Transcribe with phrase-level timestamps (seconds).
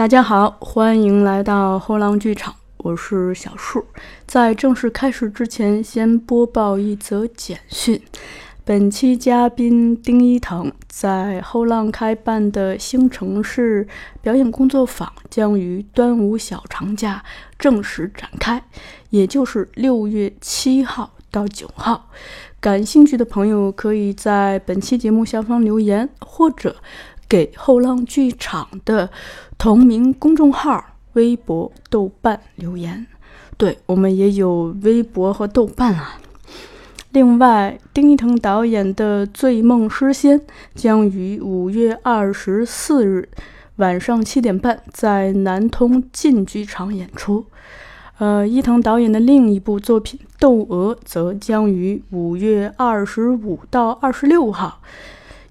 [0.00, 3.84] 大家好，欢迎来到后浪剧场，我是小树。
[4.26, 8.00] 在正式开始之前，先播报一则简讯。
[8.64, 13.86] 本期嘉宾丁一腾在后浪开办的新城市
[14.22, 17.22] 表演工作坊将于端午小长假
[17.58, 18.64] 正式展开，
[19.10, 22.08] 也就是六月七号到九号。
[22.58, 26.76] 感兴趣的朋友可以在本期节目下方留言，或者
[27.28, 29.10] 给后浪剧场的
[29.60, 33.06] 同名公众号、微博、豆瓣留言。
[33.58, 36.18] 对我们也有微博和豆瓣啊。
[37.10, 40.40] 另外，丁一腾导演的《醉梦诗仙》
[40.74, 43.28] 将于五月二十四日
[43.76, 47.44] 晚上七点半在南通晋剧场演出。
[48.16, 54.80] 呃，伊藤导演的另一部作品《窦娥》则将于五月二十五到二十六号，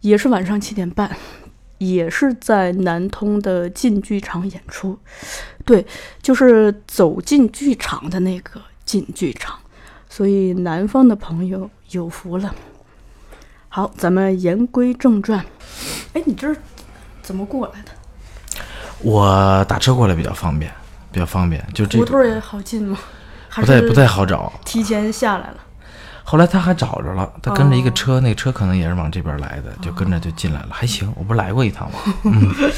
[0.02, 1.16] 也是晚上七点半，
[1.80, 4.98] 也是在南通的进剧场演出。
[5.66, 5.86] 对，
[6.22, 9.58] 就是走进剧场的那个进剧场。
[10.08, 12.54] 所以南方的朋友有福了。
[13.68, 15.46] 好，咱们言归正传。
[16.14, 16.60] 哎，你这是
[17.22, 17.92] 怎么过来的？
[19.02, 20.72] 我打车过来比较方便，
[21.12, 21.66] 比较方便。
[21.74, 22.98] 就这个胡同也好进吗？
[23.56, 24.52] 不太不太好找。
[24.66, 25.58] 提前下来了？
[26.30, 31.12] 后来他还找着了，他跟着一个车，那个车可能也是往这边来的，就跟着就进来了，还行。
[31.18, 31.98] 我不是来过一趟吗？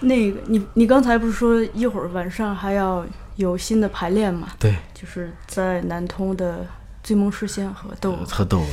[0.00, 3.02] 那个，你你刚才不是说一会儿晚上还要
[3.36, 4.48] 有新的排练吗？
[4.58, 6.58] 对，就是在南通的
[7.02, 8.18] 《醉梦诗仙》和窦娥。
[8.26, 8.66] 和窦娥，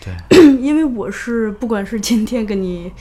[0.00, 0.14] 对，
[0.62, 2.92] 因为我是不管是今天跟你，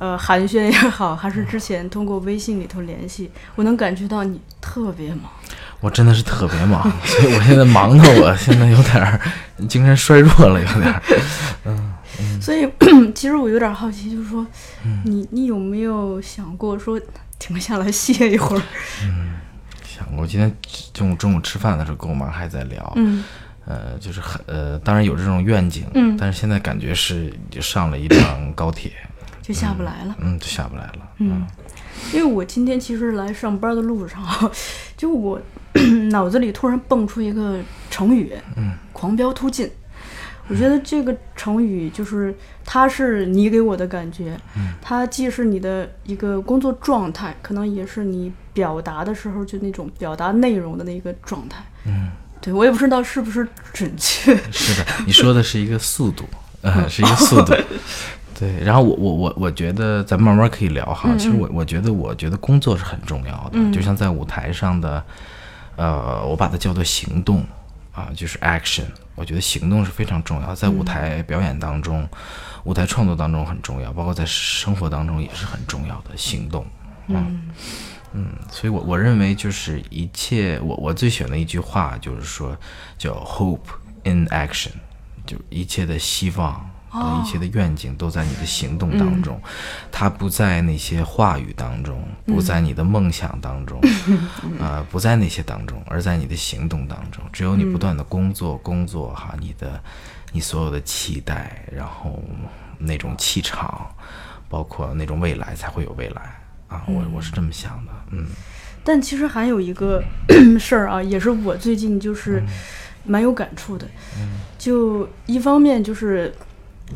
[0.00, 5.30] 呃寒暄也好，还是之前通过微信里头联系，我能感觉到你特别忙。
[5.80, 9.20] 我真的是特别忙， 所以我现在忙的我现在有点儿
[9.68, 11.02] 精神衰弱了，有点
[11.64, 11.94] 嗯。
[12.40, 12.68] 所以
[13.14, 14.44] 其实我有点好奇，就是说，
[15.04, 17.00] 你你有没有想过说
[17.38, 18.62] 停下来歇一会儿？
[19.04, 19.34] 嗯
[19.84, 20.52] 想过今天
[20.92, 23.24] 中午中午吃饭的时候跟我妈还在聊，嗯。
[23.66, 26.16] 呃，就是很呃，当然有这种愿景，嗯。
[26.18, 28.90] 但是现在感觉是就上了一趟高铁，
[29.42, 30.16] 就下不来了。
[30.18, 31.46] 嗯，就下不来了，嗯，
[32.12, 34.22] 因为我今天其实来上班的路上，
[34.96, 35.38] 就我
[36.10, 37.58] 脑子里突然蹦出一个
[37.90, 39.70] 成语，嗯，狂飙突进。
[40.50, 42.34] 我觉得这个成语就是，
[42.64, 51.62] 它是你给我的感觉，嗯它既是你的一个工作状态，可能也是你表达的时候就那种表达内容的那个状态。
[51.84, 52.08] 嗯，
[52.40, 54.34] 对我也不知道是不是准确。
[54.50, 56.24] 是的，你说的是一个速度，
[56.62, 57.54] 呃，是一个速度。
[58.38, 61.10] 对，然后我我我我觉得咱慢慢可以聊哈。
[61.18, 65.04] 其实我我觉得我觉得工作是很重要的，嗯就像在舞台上的，
[65.78, 67.46] 呃，我把它叫做行动
[67.92, 68.84] 啊，就是 action。
[69.14, 72.08] 我觉得行动是非常重要，在舞台表演当中，
[72.64, 76.66] 舞台创作当中很重要，包括在生活当中也是很重要的行动。
[77.06, 77.50] 嗯
[78.12, 82.56] 嗯，所以我我认为就是一切，我我最喜欢的一句话就是说
[82.96, 83.58] 叫 hope
[84.04, 84.72] in action，
[85.26, 86.68] 就一切的希望。
[86.88, 89.40] 和一切的愿景都在你的行动当中，
[89.92, 93.80] 它不在那些话语当中，不在你的梦想当中，
[94.58, 97.22] 呃，不在那些当中，而在你的行动当中。
[97.32, 99.80] 只有你不断的工作，工作哈，你的
[100.32, 102.22] 你所有的期待，然后
[102.78, 103.86] 那种气场，
[104.48, 106.40] 包括那种未来，才会有未来。
[106.68, 106.82] 啊！
[106.86, 108.26] 我我是这么想的，嗯。
[108.84, 110.02] 但其实还有一个
[110.60, 112.42] 事儿啊，也是我最近就是
[113.04, 113.86] 蛮有感触的。
[114.58, 116.34] 就一方面就是，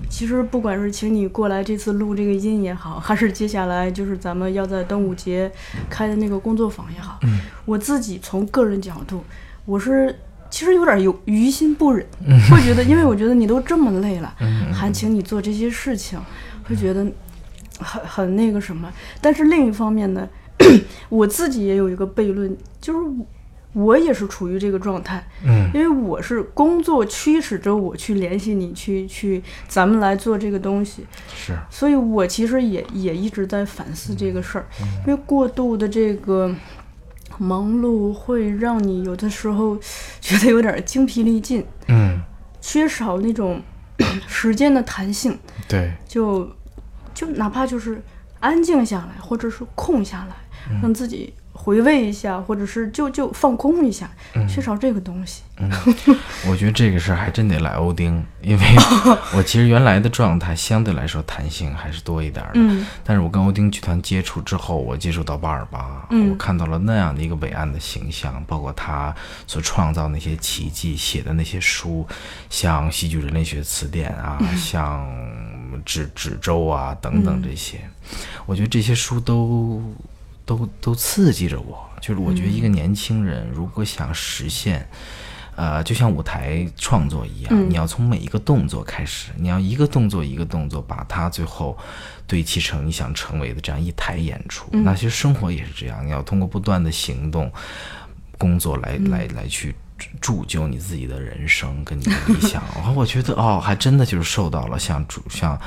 [0.09, 5.51] 其实不管是请你过来这次录这个音也好，还是接下来就是咱们要在端午节
[5.91, 7.21] 开的那个工作坊也好，
[7.65, 9.23] 我自己从个人角度，
[9.65, 10.19] 我是
[10.51, 12.07] 其实有点有于心不忍，
[12.51, 14.35] 会觉得，因为我觉得你都这么累了，
[14.73, 16.19] 还请你做这些事情，
[16.65, 17.07] 会觉得
[17.79, 18.93] 很很那个什么。
[19.21, 20.29] 但是另一方面呢，
[21.09, 22.99] 我自己也有一个悖论，就是
[23.73, 25.71] 我我也是处于这个状态，嗯。
[25.75, 34.67] 因为我是工作驱使着我去联系你，去去咱们来做这个东西，是，所以我其实也也一直在反思这个事儿，
[35.07, 36.55] 因为过度的这个
[37.39, 39.79] 忙碌会让你有的时候
[40.21, 42.21] 觉得有点精疲力尽，嗯，
[42.61, 43.61] 缺少那种
[44.29, 46.49] 时间的弹性，对，就
[47.15, 48.03] 就哪怕就是
[48.41, 50.37] 安静下来，或者是空下来，
[50.83, 55.43] 让自己回味一下，或者是就就放空一下，嗯缺少这个东西。
[56.49, 58.65] 我觉得这个事儿还真得来欧丁，因为
[59.37, 62.61] 我其实原来的状态相对来说弹性还是多一点儿的。
[62.61, 69.15] 嗯但是我跟欧丁剧团接触之后，我接触到巴尔巴，嗯我看到了那样的一个伟岸的形象，包括他
[69.47, 72.05] 所创造那些奇迹、写的那些书，
[72.51, 75.07] 像《戏剧人类学词典》啊，像
[75.85, 77.79] 《纸纸舟》啊等等这些，
[78.47, 79.81] 我觉得这些书都
[80.57, 81.89] 都都刺激着我。
[82.01, 84.87] 就是我觉得一个年轻人如果想实现。
[85.55, 91.77] 呃，就像舞台创作一样，你要从每一个动作开始，你要一个动作一个动作，把它最后
[92.27, 94.67] 堆砌成你想成为的这样一台演出。
[94.73, 97.53] 那其实生活也是这样，你要通过不断的行动、
[98.39, 99.75] 工作来、来来去
[100.21, 102.63] 铸就你自己的人生跟你的理想。
[102.75, 105.59] 然 后我觉得哦，还真的就是受到了像主像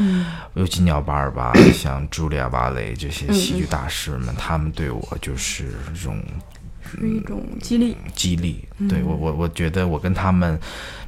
[0.53, 6.23] 尤金鸟巴尔巴、 像茱莉亚芭蕾这些戏剧大师们，他们对我就是这种
[6.83, 7.97] 是一种激励。
[8.13, 8.67] 激励。
[8.89, 10.59] 对我，我我觉得我跟他们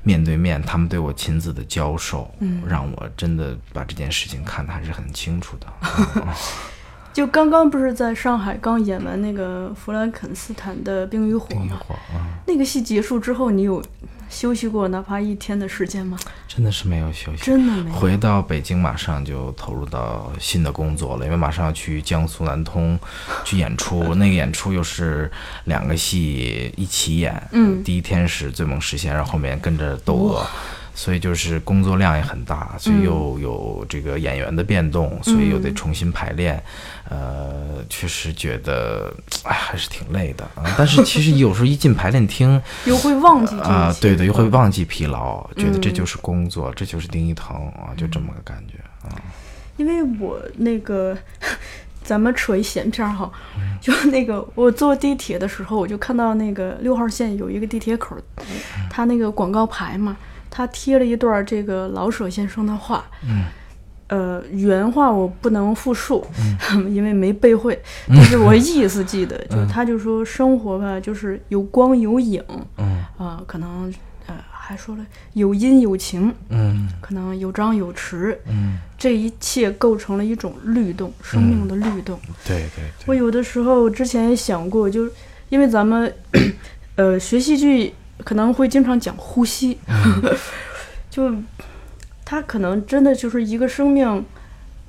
[0.03, 2.33] 面对面，他们对我亲自的教授，
[2.65, 5.67] 让我真的把这件事情看得还是很清楚的。
[7.17, 11.79] 就刚刚不是在上海刚演完那个弗兰肯斯坦的《冰与火》吗？
[12.45, 13.83] 那个戏结束之后，你有
[14.29, 16.15] 休息过哪怕一天的时间吗？
[16.47, 17.43] 真的是没有休息。
[17.43, 17.95] 真的没有。
[17.95, 22.99] 回到北京，马上就投入到新的工作了，因为马上要去江苏南通
[23.43, 25.31] 去演出，那个演出又是
[25.63, 27.49] 两个戏一起演。
[27.51, 30.43] 嗯第一天是《醉梦实现》，然后后面跟着《窦娥》。
[30.97, 36.61] 所以就是工作量也很大，所以又有这个演员的变动，所以又得重新排练，
[37.07, 39.13] 呃，确实觉得
[39.43, 40.65] 哎还是挺累的啊。
[40.75, 49.13] 但是其实有时候一进排练厅， 又会忘记啊、对对，又会忘记疲劳，觉得这就是工作，这就是丁一腾啊，就这么个感觉啊。
[49.77, 51.15] 因为我那个，
[52.03, 53.31] 咱们扯一闲篇儿哈，
[53.79, 58.17] 就那个我坐地铁的时候，我就看到那个六号线有一个地铁口，
[58.89, 60.17] 它那个广告牌嘛，
[60.49, 63.45] 它贴了一段这个老舍先生的话，嗯，
[64.07, 66.25] 呃，原话我不能复述，
[66.89, 67.77] 因为没背会，
[68.07, 72.43] 但是我意思记得， 就他就说生活吧，就是有光有影，
[72.77, 73.03] 嗯。
[73.17, 73.91] 啊、可能
[74.27, 76.87] 呃还说了有阴有晴，嗯。
[77.01, 82.19] 可能有张有弛，嗯，这一切构成了一种律动，生命的律动。
[82.45, 82.83] 对对。
[83.07, 85.11] 我，有的时候之前也想过，就是
[85.49, 86.13] 因为咱们
[86.95, 89.77] 呃学戏剧可能会经常讲呼吸，
[91.09, 91.33] 就
[92.25, 94.25] 它可能真的就是一个生命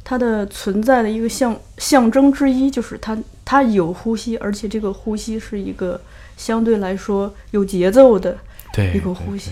[0.02, 6.00] 它的存在的一个象象征之一，就是它它有呼吸，而且这个呼吸是一个
[6.36, 8.36] 相对来说有节奏的
[8.72, 9.50] 对一个呼吸。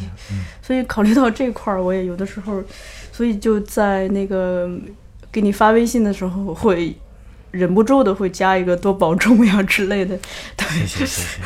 [0.62, 2.62] 所以考虑到这块儿，我也有的时候，
[3.12, 4.68] 所以就在那个
[5.30, 6.96] 给你发微信的时候，会
[7.50, 10.18] 忍不住的会加一个多保重呀之类的。
[10.56, 11.40] 对，谢谢谢谢。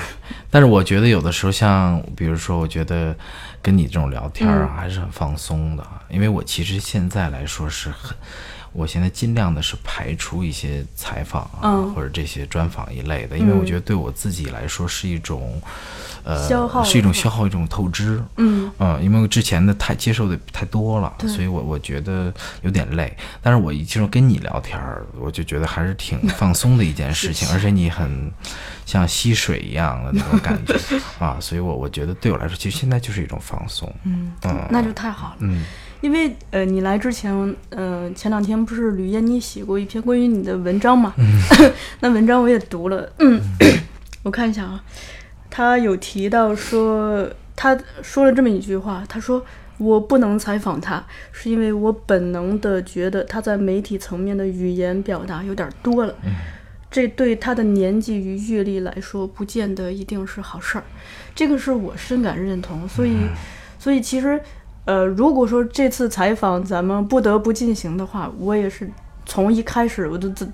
[0.50, 3.14] 但是我觉得有的时候像，比如说，我觉得
[3.62, 8.16] 跟你这种聊天啊，还是很放松的，因为我其实现在来说是很。
[8.72, 15.60] 我现在尽量的是排除一些采访啊，嗯或者这些专访一类的，因为我觉得对我自己来说是一种，
[16.24, 18.22] 呃，消耗是一种消耗，一种透支。
[18.36, 22.32] 嗯嗯，因为我之前的太接受的太多了，所以我我觉得
[22.62, 23.16] 有点累。
[23.42, 28.30] 但是我一就是跟你聊天儿，我就觉得还是挺 放松的一件事情，而且你很
[28.86, 30.74] 像吸水一样的那种感觉
[31.18, 33.92] 啊，所以我我觉得对我来说，其实现在就是一种放松。
[34.04, 35.36] 嗯，嗯那就太好了。
[35.40, 35.64] 嗯
[36.00, 41.14] 因为呃，你来之前，呃，前两天不是吕燕妮写过一篇关于你的文章嘛？
[42.00, 43.38] 那文章我也读了，嗯，
[44.22, 44.82] 我看一下啊，
[45.50, 49.44] 他有提到说，他说了这么一句话，他说
[49.76, 56.14] 我不能采访他，是因为我本能的觉得他在媒体层面的语言表达有点多了，
[56.90, 60.84] 这对他的年纪与阅历来说，不见得一定是好事儿，
[61.34, 63.16] 这个是我深感认同，所以，
[63.78, 64.40] 所以其实。
[64.84, 68.90] 呃，如果说这次采访咱们不得不进行的话，我也是
[69.26, 70.46] 从一开始我就在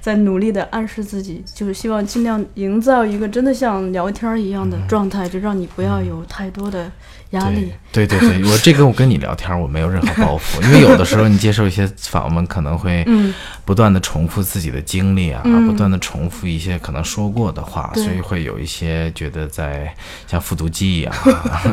[0.00, 6.90] 在努力的暗示自己，就是希望尽量营造一个真的像聊天一样的状态，就让你不要有太多的
[7.30, 7.72] 压力。
[7.92, 13.32] 对对对对， 我这个我跟你聊天，我没有任何包袱， 因为有的时候你接受一些访问，可能会嗯
[13.64, 19.94] 不断的重复自己的经历啊，嗯不断的重复一些可能说过的话，对所以会有一些觉得在
[20.26, 21.14] 像复读机一样。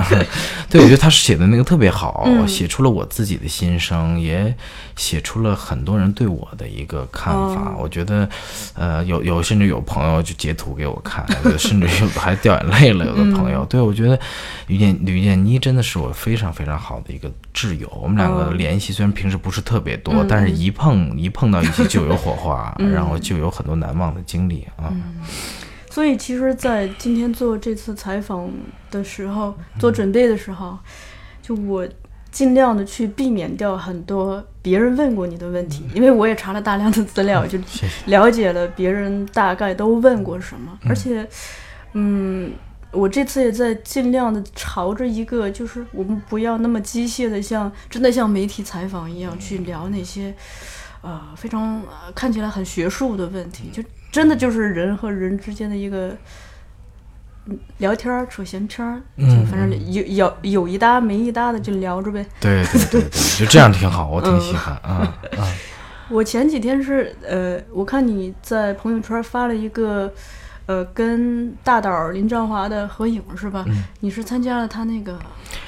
[0.69, 4.53] 对，我觉得他写的那个特别好，嗯写出了我自己的心声，也
[4.95, 7.73] 写出了很多人对我的一个看法。
[7.75, 8.29] 哦我觉得，
[8.75, 11.25] 呃，有有甚至有朋友就截图给我看，
[11.57, 13.05] 甚至有还掉眼泪了。
[13.05, 14.19] 有的朋友，对我觉得
[14.67, 17.87] 吕燕吕燕妮真的是我非常非常好的一个挚友。
[18.01, 18.53] 我们两个哦。
[18.53, 20.27] 联系虽然平时不是特别多，嗯。
[20.27, 24.91] 但是一碰一碰到一起就有火花， 然后就有很多难忘的经历啊。
[25.89, 28.49] 所以其实，在今天做这次采访
[28.89, 30.79] 的时候，做准备的时候，
[31.41, 31.85] 就我
[32.31, 37.59] 尽量的去避免掉很多别人问过你的问题，因为我也查了大量的资料，就
[38.05, 41.27] 了解了别人大概都问过什么，而且，
[41.93, 42.51] 嗯。
[42.91, 50.35] 我这次也在尽量的朝着一个，就是我们不要那么机械的，像真的像媒体采访一样去聊那些，
[51.01, 53.81] 呃，非常呃看起来很学术的问题，就
[54.11, 56.13] 真的就是人和人之间的一个
[57.45, 62.25] 嗯聊天儿、扯闲篇儿，就反正有有有一搭没一搭的就聊着呗。
[62.41, 65.47] 对对对对，就这样挺好，我挺喜欢啊啊。
[66.11, 70.13] 我前几天是呃，我看你在朋友圈发了一个。
[70.67, 73.65] 呃，跟大导林兆华的合影是吧？
[73.99, 75.19] 你是参加了他那个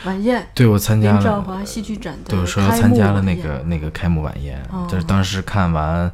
[0.05, 0.47] 晚宴？
[0.53, 6.09] 对，我参加了林兆华戏剧展的对，我说参加了那个那个开幕晚宴，就是当时看完，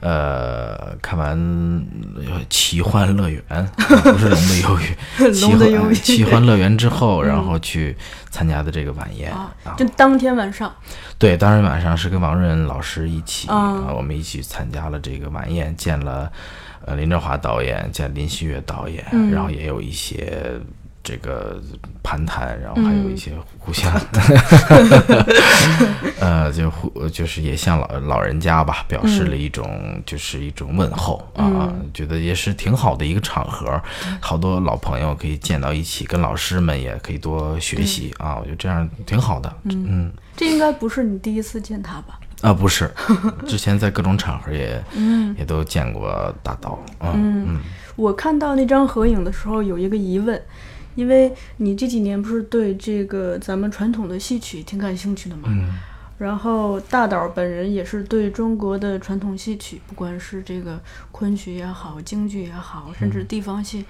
[0.00, 1.36] 呃，看完
[2.48, 3.42] 《奇幻乐园》，
[4.12, 7.94] 不是《龙的忧郁 》，龙的忧郁，奇幻乐园之后，然后去
[8.30, 10.72] 参加的这个晚宴啊，就当天晚上。
[11.18, 16.32] 对，当天晚上是跟王润老师一起啊，我们一起参加了这个晚宴，见了。
[16.86, 20.42] 呃，林兆华导演加林希月导演，然后也有一些
[21.02, 21.62] 这个
[22.02, 23.92] 攀谈，然后还有一些互相，
[26.20, 33.80] 呃，就互就是也向老老人家吧，表示了一种就是一种问候啊，觉得也是挺好的一个场合，
[34.20, 39.54] 好多老朋友可以见到一起，跟老师们也可以多学习啊，我觉得这样挺好的。
[39.64, 42.18] 嗯，这应该不是你第一次见他吧？
[42.42, 42.90] 啊，不是，
[43.46, 44.82] 之前在各种场合也
[45.38, 46.78] 也都见过大刀。
[47.00, 47.60] 嗯嗯，
[47.96, 50.40] 我看到那张合影的时候有一个疑问，
[50.94, 55.44] 因为你这几年不是对这个咱们传统的戏曲挺感兴趣的嘛？
[55.48, 55.72] 嗯，
[56.18, 60.78] 然后大导本人也是对中国的传统戏曲，不管是这个
[61.10, 63.84] 昆曲也好，京剧也好，甚至地方戏。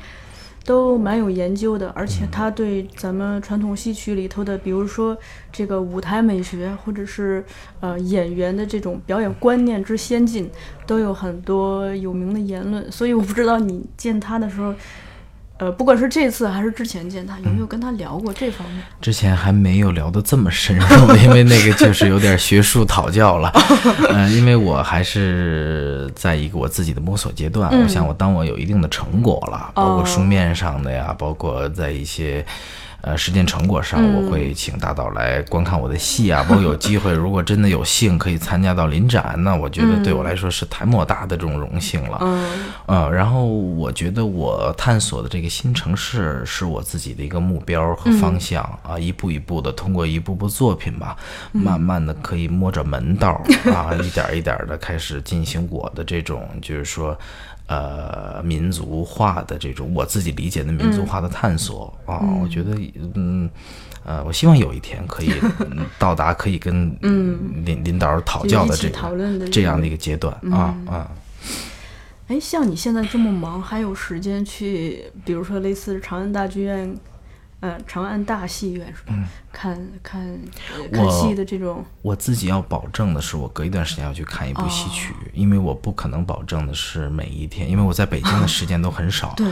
[0.64, 5.16] 都蛮有研究的，而且他对咱们传统戏曲里头的，比如说
[5.52, 7.44] 这个舞台美学，或者是
[7.80, 10.50] 呃演员的这种表演观念之先进，
[10.86, 12.90] 都有很多有名的言论。
[12.90, 14.74] 所以我不知道你见他的时候。
[15.58, 18.82] 呃，不管是这次还是之前见他，有没有跟他聊过这方面？
[19.00, 20.86] 之前还没有聊得这么深入，
[21.22, 23.52] 因为那个就是有点学术讨教了。
[24.10, 27.70] 嗯，因为我还是在一个我自己的摸索阶段。
[27.70, 32.44] 我想，我当我有一定的成果了，包括书面上的呀，包括在一些。
[33.04, 36.42] 呃，实践成果上，我会请大导来观看我的戏啊。
[36.48, 42.16] 包括有机会，如果真的有幸可以参加到临展，那我觉得对我来说是太莫大的这种荣幸了。
[42.22, 51.14] 嗯，呃，然后我觉得我探索的这个新城市是我自己的一个目标和方向啊，一步一步的通过一部部作品吧，
[51.52, 57.14] 慢慢的可以摸着门道啊，一点一点的开始进行我的这种，就是说。
[57.66, 62.76] 呃，民族化的这种我自己理解的民族化的探索啊，我觉得，
[63.14, 63.48] 嗯，
[64.04, 65.32] 呃，我希望有一天可以
[65.98, 66.94] 到达可以跟
[67.64, 71.10] 领领导讨教的这个这样的一个阶段啊啊。
[72.28, 76.94] 哎，像你现在这么忙，还有时间去，比如说类似长安大剧院。
[77.60, 79.14] 呃，长安大戏院是吧？
[79.50, 80.38] 看看
[80.92, 89.32] 看戏的这种，我自己要保证的是，我隔一段时间要去看一部戏曲，因为我不可能保证的是每一天，因为我在北京的时间都很少。
[89.36, 89.46] 对，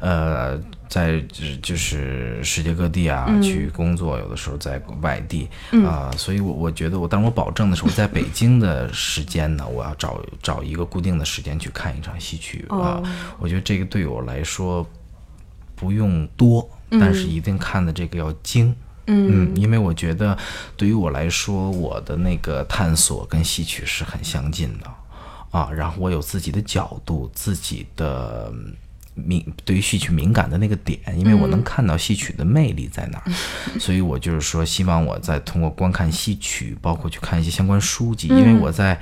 [0.00, 1.20] 呃，在
[1.60, 5.48] 就是世界各地啊去工作，有的时候在外地
[5.84, 13.02] 啊，所以我我觉得我，但我保证的是，我在北京的时间呢，我要找找一个固定的时间去看一场戏曲啊。
[13.38, 14.86] 我觉得这个对我来说
[15.78, 16.68] 不用多。
[16.90, 18.74] 但是一定看的这个要精，
[19.08, 20.34] 嗯，因为我觉得
[20.74, 24.90] 对于我来说，我的那个探索跟戏曲是很相近的，
[25.50, 28.50] 啊，然后我有自己的角度，自己的
[29.12, 33.30] 敏对于戏曲敏感的那个点，因为我能看到戏曲的魅力在哪儿，
[33.78, 38.98] 所以我就是说，希望我在通过观看戏曲，包括去看一些相关书籍，因为我在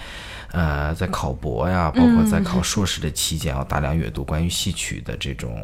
[0.56, 5.54] 呃在考博呀，包括在考硕士的期间，要大量阅读关于戏曲的这种。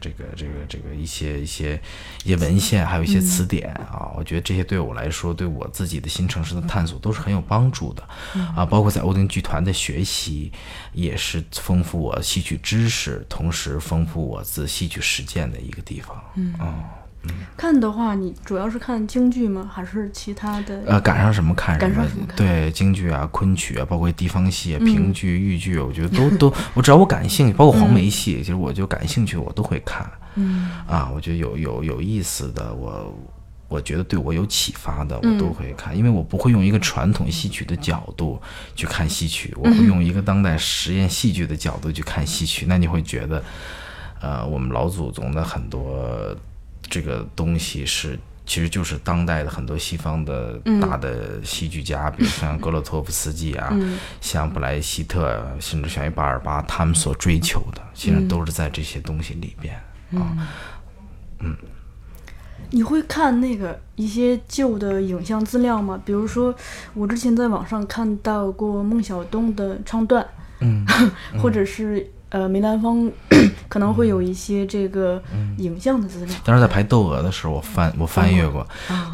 [0.00, 1.80] 这个这个这个一些一些
[2.24, 8.02] 一些文献，还有一些词典啊，我觉得这些对我来说，对我自己的新城市的探索都是很有帮助的
[8.54, 8.66] 啊。
[8.66, 10.52] 包括在欧丁剧团的学习，
[10.92, 16.22] 也是丰富我戏曲知识，同时丰富我自戏曲实践的一个地方。
[16.34, 16.52] 嗯。
[17.56, 19.70] 看的话，你主要是看京剧吗？
[19.72, 20.82] 还是其他的？
[20.86, 22.04] 呃，赶上什么看什么。
[22.36, 30.10] 对，京剧啊、昆曲啊，包括地方戏、评剧、豫剧，我觉得都都，我只要我感兴趣，包括黄梅戏，其实我就感兴趣，我都会看。
[30.34, 30.70] 嗯。
[30.86, 33.16] 啊，我觉得有有有意思的，我
[33.68, 38.40] 我觉得对我有启发的，我都会看，因为我不会用一个传统戏曲的角度
[38.74, 43.42] 去看戏曲，我会用一个当代实验戏剧的角度去看戏曲，那你会觉得。
[44.20, 46.34] 呃，我们老祖宗的很多
[46.94, 48.18] 这个东西是。
[48.46, 53.74] 其实就是当代的很多西方的大的戏剧家， 比如像格洛托夫斯基啊，
[54.20, 59.74] 像布莱希特，甚至像巴尔巴，他们所追求的，其实都是在这些东西里边
[60.20, 60.36] 啊。
[61.40, 61.56] 嗯，
[62.68, 65.98] 你会看那个一些旧的影像资料吗？
[66.04, 66.54] 比如说，
[66.92, 70.22] 我之前在网上看到过孟小冬的唱段，
[70.60, 70.84] 嗯，
[71.40, 72.10] 或者是。
[72.30, 73.08] 呃，梅兰芳
[73.74, 75.20] 可能会有一些这个
[75.58, 76.34] 影像的资料。
[76.44, 78.64] 当时在排《窦娥》的时候，我翻我翻阅过，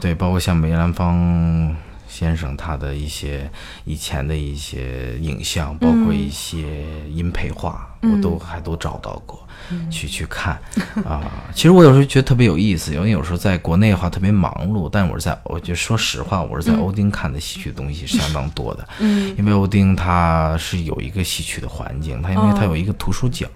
[0.03, 1.75] 对，包括像梅兰芳
[2.21, 3.51] 先生他的一些
[3.87, 9.41] 以前的一些影像，包括一些音配画，我都还都找到过。
[9.91, 10.61] 去去看。
[11.07, 11.23] 啊，
[11.55, 23.49] 其实我有时候觉得特别有意思，因为有时候在国内的话特别忙碌，但我是在，我就说实话，我是在欧丁看的戏曲的东西相当多的，嗯，因为欧丁它是有一个戏曲的环境，它因为它有一个图书角，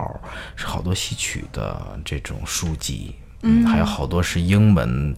[0.56, 3.14] 是好多戏曲的这种书籍，
[3.46, 5.14] 嗯，还有好多是英文，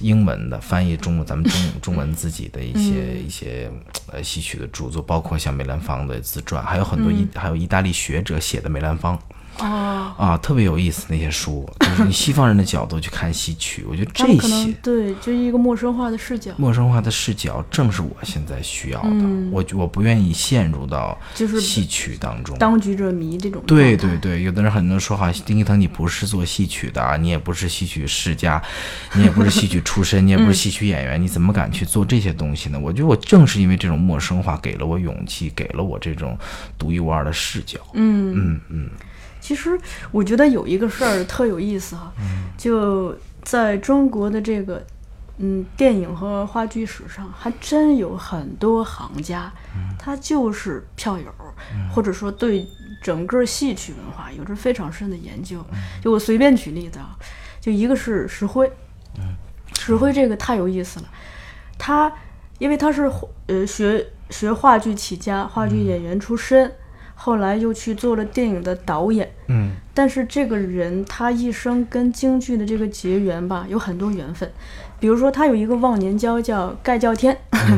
[0.00, 3.70] 英文的翻译中，咱们中中文自己的一些一些
[4.10, 9.18] 呃戏曲的著作，包括像梅兰芳的自传，还有很多意还有意大利学者写的梅兰芳。
[9.58, 16.52] 哦啊，特别有意思那些书，就是你西方人的角度去看戏曲，我觉得这些对，就一个陌生化的视角。
[16.56, 19.26] 陌生化的视角正是我现在需要的。
[19.50, 23.62] 我我不愿意陷入到就是戏曲当中，当局者迷这种。
[23.66, 28.62] 对对对，有的人很多人说哈，丁一腾你不是做戏曲的，你也不是戏曲世家，
[29.14, 32.78] 你也不是戏曲出身，你也不是戏曲演员，你怎么敢去做这些东西呢？
[32.78, 36.38] 我觉得我正是因为这种陌生化，给了我勇气，给了我这种
[36.78, 37.78] 独一无二的视角。
[37.94, 38.90] 嗯嗯嗯。
[39.46, 39.78] 其实
[40.10, 42.12] 我觉得有一个事儿特有意思哈，
[42.58, 44.84] 就在中国的这个
[45.38, 49.52] 嗯电影和话剧史上，还真有很多行家，
[49.96, 51.32] 他就是票友，
[51.94, 52.66] 或者说对
[53.00, 55.64] 整个戏曲文化有着非常深的研究。
[56.02, 57.16] 就我随便举例子啊，
[57.60, 58.68] 就一个是石灰，
[59.78, 61.06] 石灰这个太有意思了，
[61.78, 62.12] 他
[62.58, 63.08] 因为他是
[63.46, 66.72] 呃学学话剧起家，话剧演员出身。
[67.18, 74.48] 后来又去做了电影的导演，嗯，但是这个人他一生跟京剧的这个结缘吧，有很多缘分。
[75.00, 77.36] 比如说，他有一个忘年交叫盖叫天，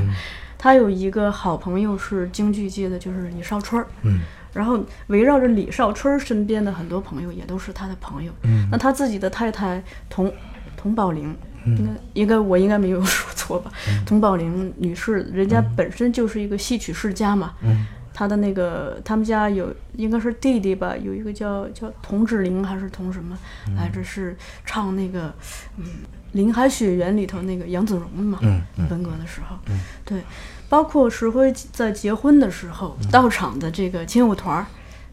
[0.59, 4.21] 他有一个好朋友是京剧界的，就是李少春儿，嗯，
[4.53, 10.33] 然后围绕着李少春身边的很多朋友也都是他的朋友，嗯，那他自己的太太童
[10.77, 13.71] 童宝玲，应该应该我应该没有说错吧？
[14.05, 17.87] 童宝玲女士，人家本身就是一个戏曲世家嘛，嗯。
[18.19, 23.39] 他的那个，他们家有应该是弟弟吧，有一个叫叫童志玲还是童什么
[23.77, 24.03] 来着？
[24.03, 25.33] 是唱那个
[25.77, 25.85] 嗯
[26.33, 28.41] 《林海雪原》里头那个杨子荣嘛？
[28.43, 29.57] 嗯文革的时候，
[30.05, 30.21] 对，
[30.69, 34.67] 包括石辉在结婚的时候到场的这个亲友团，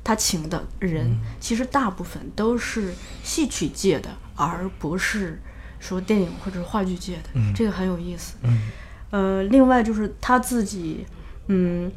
[0.04, 2.92] 他请的人其实大部分都是
[3.22, 5.40] 戏曲界的，而不是
[5.80, 7.40] 说电影或者话剧界的。
[7.54, 8.38] 这个很有意思。
[9.12, 11.06] 呃，另外就是他自己，
[11.50, 11.92] 嗯。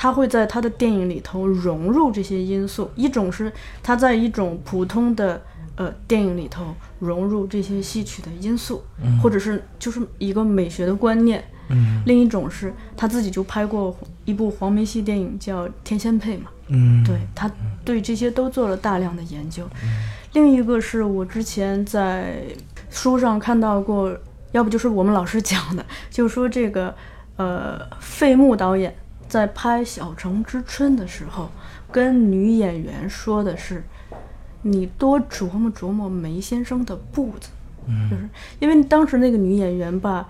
[0.00, 5.42] 他会在他的电影里头融入这些因素，一种是他在一种普通的
[5.76, 8.82] 呃电影里头融入这些戏曲的因素，
[9.22, 11.44] 或者是就是一个美学的观念。
[11.68, 16.46] 嗯，另一种是他自己就拍过一部黄梅戏电影叫《天仙配》嘛。
[16.68, 17.50] 嗯，对他
[17.84, 19.68] 对这些都做了大量的研究。
[20.32, 22.42] 另一个是我之前在
[22.88, 24.16] 书上看到过，
[24.52, 26.94] 要不就是我们老师讲的，就是说这个
[27.36, 28.96] 呃费穆导演。
[29.30, 31.48] 在拍《小城之春》的时候，
[31.90, 33.82] 跟女演员说的是
[34.62, 37.48] ：“你多琢磨琢磨梅先生的步子。”
[37.86, 40.26] 嗯，就是因为当时那个女演员吧，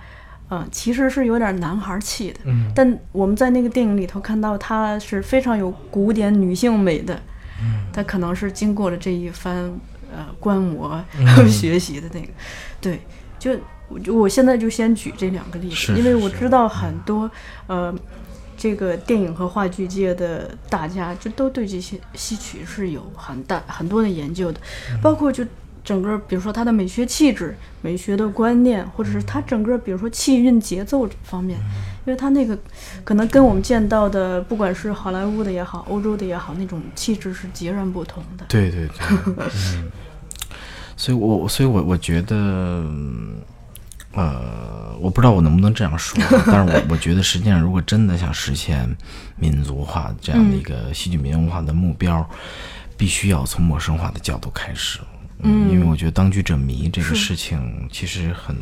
[0.51, 2.41] 嗯，其实是有点男孩气的。
[2.45, 7.15] 嗯，但我们在那个电影里头看到她是非常有古典女性美的。
[7.61, 9.57] 嗯，她可能是经过了这一番
[10.15, 11.03] 呃观摩
[11.51, 12.29] 学习的那个。
[12.81, 13.01] 对，
[13.39, 13.53] 就
[13.89, 17.29] 我我现在就先举这两个例子，因为我知道很多
[17.67, 17.93] 呃。
[18.61, 24.61] 这个电影和话剧界的大家，就都对这些戏曲是有很大很多的研究的，
[25.01, 25.43] 包括就
[25.83, 31.59] 整个，比如说它的美学气质、美学的观念，或者是它整个，比如说气韵、节奏方面，
[32.05, 32.59] 因为它那个
[33.03, 38.45] 可能跟我们见到的，不管是好莱坞的也好，欧洲的也好，那种气质是截然不同的。
[38.47, 38.95] 对对对，
[39.79, 39.91] 嗯，
[40.99, 42.85] 所以我所以我我觉得。
[44.13, 48.89] 呃，我不知道我能不能这样说， 但是我我觉得实际上，如果真的想实现
[49.37, 52.29] 民族化这样的一个戏剧民文化的目标，
[52.97, 54.99] 必须要从陌生化的角度开始。
[55.43, 58.57] 嗯，因为我觉得当局者迷这个事情其实很，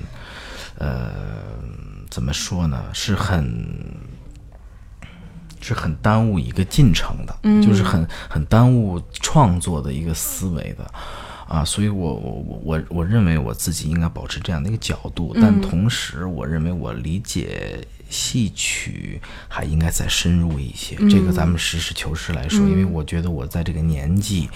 [0.77, 1.11] 呃，
[2.11, 2.85] 怎么说呢？
[2.93, 3.67] 是很，
[5.61, 10.89] 是很耽误一个进程的，就是很很耽误创作的一个思维的。
[11.49, 20.95] 啊，所以我我我我我认为我自己应该保持这样的一个角度，但同时我认为我理解戏曲还应该再深入一些。
[21.09, 24.49] 这个咱们实事求是来说，因为我觉得我在这个年纪。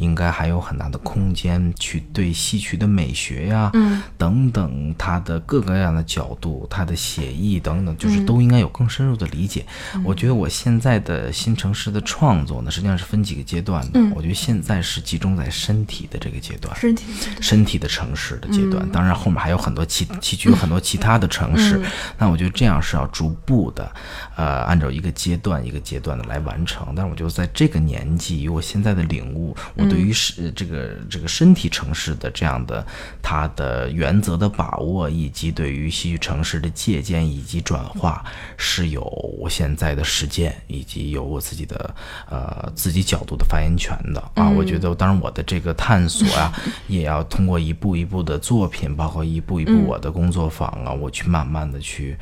[0.00, 9.64] 应该还有很大的空间去对戏曲的美学呀，嗯等等，它的各个各样的角度，它的写意等等，就是都应该有更深入的理解。
[10.02, 14.00] 我觉得我现在的新城市的创作呢，实际上是分几个阶段的。
[14.14, 17.04] 我觉得现在是集中在身体的这个阶段，身体
[17.40, 18.88] 身体的城市的阶段。
[18.90, 21.80] 当然后面还有很多其戏曲有很多其他的城市。
[22.18, 23.92] 那我觉得这样是要逐步的，
[24.36, 26.92] 呃，按照一个阶段一个阶段的来完成。
[26.96, 32.86] 但是我觉得在这个年纪，以我现在的领悟，我对于是这个这个身体城市的这样的
[33.20, 38.24] 它的原则的把握，以及对于戏剧城市的借鉴以及转化，
[38.56, 39.02] 是有
[39.38, 41.94] 我现在的实践，以及有我自己的
[42.30, 44.48] 呃自己角度的发言权的啊。
[44.48, 46.52] 我觉得，当然我的这个探索啊，
[46.86, 52.16] 也要通过一步一步的作品，包括一步一步我的工作坊啊，我去慢慢的去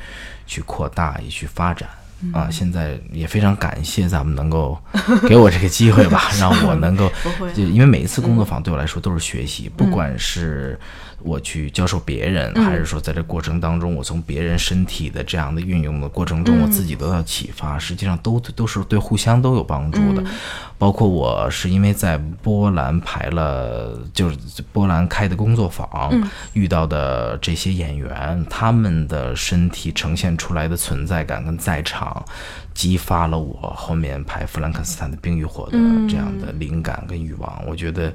[0.47, 1.87] 去扩大，也去发展。
[2.33, 4.77] 啊，现在也非常感谢咱们能够
[5.27, 7.11] 给我这个机会吧，让我能够
[7.55, 10.79] 就因为每一次工作坊对我来说都是学习，不管是
[11.21, 20.23] 我去教授别人，还是说在这过程当中，我从别人身体的这样的运用的过程中，我自己得到启发，实际上都都是对互相都有帮助的。
[20.79, 24.37] 包括我是因为在波兰排了，就是
[24.71, 26.09] 波兰开的工作坊，
[26.53, 32.23] 遇到的这些演员，他们的身体呈现出来的存在感跟在场，
[32.73, 35.77] 激发了我后面拍《弗兰肯斯坦的冰与火》的
[36.09, 37.61] 这样的灵感跟欲望。
[37.67, 38.13] 我觉得，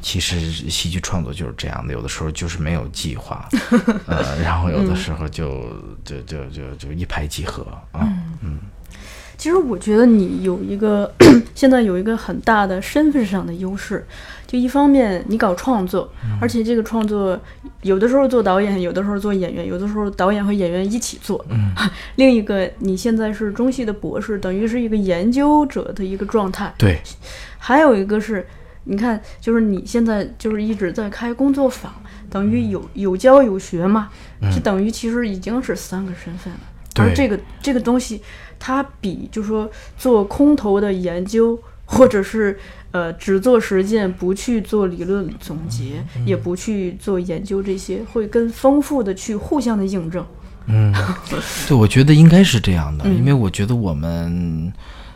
[0.00, 3.48] 其实戏剧创作就是这样的，有的时候就是没有计划，
[4.06, 5.64] 呃，然后有的时候就
[6.04, 8.06] 就就就就一拍即合啊。
[9.36, 11.12] 其实我觉得你有一个
[11.54, 14.04] 现在有一个很大的身份上的优势，
[14.46, 17.38] 就一方面你搞创作，而且这个创作
[17.82, 21.44] 有的时候做导演，有的时候做演员，有的时候导演和演员一起做。
[21.50, 21.70] 嗯，
[22.16, 26.72] 另一个你现在是中戏的博士，等于是一个研究者的一个状态。
[26.78, 26.98] 对，
[27.58, 28.46] 还有一个是，
[28.84, 31.92] 你看，就是你现在就是一直在开工作坊，
[32.30, 34.08] 等于有有教有学嘛，
[34.50, 36.60] 就等于其实已经是三个身份了。
[36.98, 38.22] 而这个这个东西，
[38.58, 42.58] 它比就说做空头的研究，或者是
[42.90, 50.24] 呃只做实践，不去做理论总结，也不去做研究，这些会更丰富的去互相的印证。
[50.66, 50.92] 嗯，
[51.68, 54.72] 对，我觉得应该是这样的，因为我觉得我们，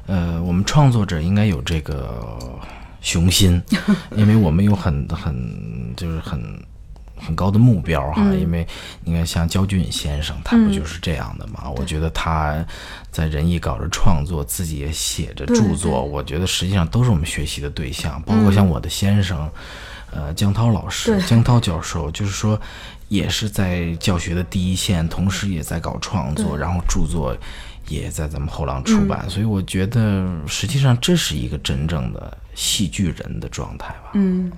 [0.07, 2.39] 呃，我们创作者应该有这个
[3.01, 3.61] 雄心，
[4.17, 6.41] 因为我们有很很就是很
[7.21, 8.23] 很高的目标哈。
[8.35, 8.67] 因为
[9.05, 11.71] 你看，像焦俊先生，他不就是这样的嘛？
[11.77, 12.65] 我觉得他
[13.11, 19.49] 在仁义搞着创作，自己也写着著作，我觉得实际上都是我们学习的对象，包括像我的先生。
[20.13, 22.61] 呃，江涛老师，江涛教授，就是说，
[23.07, 27.33] 也是在教学的第一线，同时也在搞创作，然后著作
[27.87, 34.11] 也在咱们后浪出版，所以我觉得实际上这是一个真正的戏剧人的状态吧。
[34.15, 34.51] 嗯，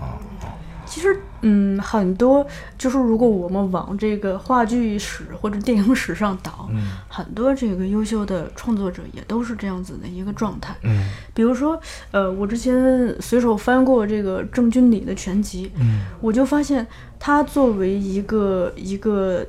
[0.93, 6.69] 其实，嗯，很多就是如果我们往这个话剧史或者电影史上倒，
[7.09, 10.77] 很多这个优秀的创作者也都是这样子的一个状态。
[10.83, 16.87] 嗯，比如说，呃，我之前随手翻过这个郑君里的全集，嗯，我就发现
[17.19, 19.47] 他作为一个一个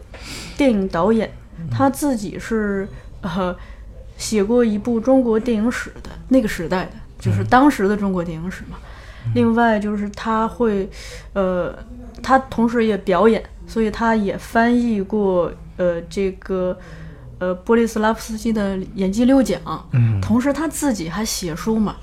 [0.55, 1.29] 电影导演，
[1.69, 2.87] 他自己是
[3.19, 3.53] 呃
[4.15, 8.77] 写过一部中国电影史的那个时代的，就是当时的中国电影史嘛。
[9.33, 10.89] 另外就是他会，
[11.33, 11.73] 呃，
[12.21, 16.77] 他同时也表演，所以他也翻译过呃这个
[17.39, 19.59] 呃波利斯拉夫斯基的演技六讲，
[19.91, 20.19] 嗯。
[20.21, 21.95] 同时他自己还写书嘛，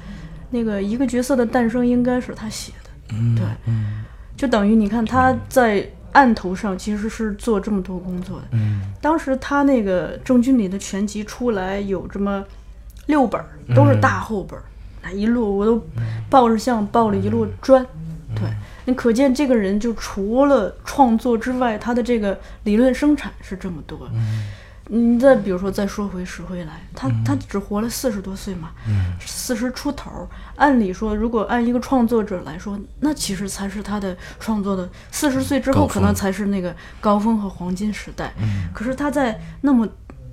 [0.51, 3.45] 那个一个角色的诞生应该是他写的，嗯对，
[4.37, 8.81] 就等于你看他在案头上其实是做这么多工作的，嗯。
[9.01, 12.45] 当时他那个郑君里的全集出来有这么
[13.07, 14.65] 六本儿，都是大厚本儿，
[15.03, 15.83] 那一路我都
[16.29, 17.85] 抱着像抱了一摞砖。
[18.35, 18.49] 对，
[18.85, 24.09] 你可见这个人就除了创作之外，他的这个理论生产是这么多。
[24.93, 28.71] 你再比如说，再说回石灰来，他他只活了四十多岁嘛，
[29.25, 30.27] 四十出头儿。
[30.57, 38.33] 按理说，如果按一个创作者来说，那其实才是他的创作的四十岁之后，可能才是那个高峰和黄金时代。
[38.75, 39.89] 可是他在那么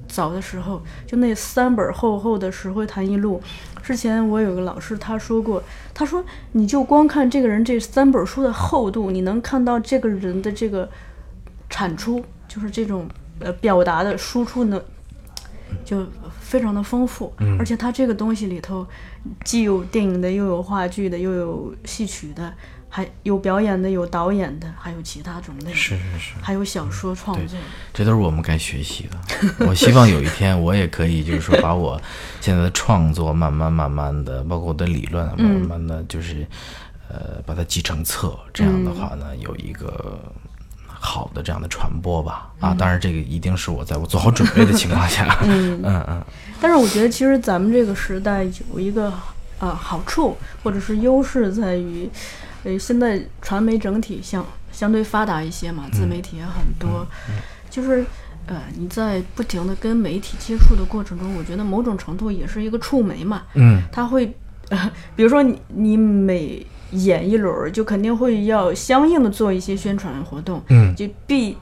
[0.08, 3.42] 早的时候，就那三本厚厚的《石灰谈艺录》，
[3.86, 5.62] 之前我有个老师他说过，
[5.94, 10.90] 他说你就光看这个人这三本书的厚度，你能看到这个人的这个
[11.70, 13.08] 产出，就是这种
[13.40, 14.82] 呃表达的输出呢，
[15.84, 16.06] 就
[16.40, 18.88] 非常的丰富，而且他这个东西里头
[19.44, 22.54] 既有电影的，又有话剧的，又有戏曲的，
[22.90, 27.60] 还有表演的，有导演的，还有其他种类，是是是，还有小说创作。
[27.94, 29.66] 这都是我们该学习的。
[29.68, 32.02] 我希望有一天我也可以，就是说把我
[32.40, 36.48] 现在的创作慢慢慢慢的，包括我的理论，慢慢的就是
[37.10, 38.36] 呃把它集成册。
[38.54, 40.20] 这样的话呢，有一个
[40.88, 42.50] 好的这样的传播吧。
[42.60, 45.38] 啊，当然这个一定是我在我做好准备的情况下。
[45.44, 46.26] 嗯嗯嗯。
[46.62, 49.14] 但是我觉得，其实咱们这个时代有一个
[49.60, 52.10] 呃好处或者是优势在于。
[52.68, 57.08] 呃，现在传媒整体相相对发达一些嘛，自媒体也很多，
[57.70, 58.06] 就是
[58.46, 64.36] 呃，你在不停的跟媒体接触的过程中，我觉得某种程度也是一个触媒嘛，嗯，他会，
[64.68, 71.58] 呃，比如说你你每演一轮，就肯定会要相应的做一些宣传活动，嗯，就必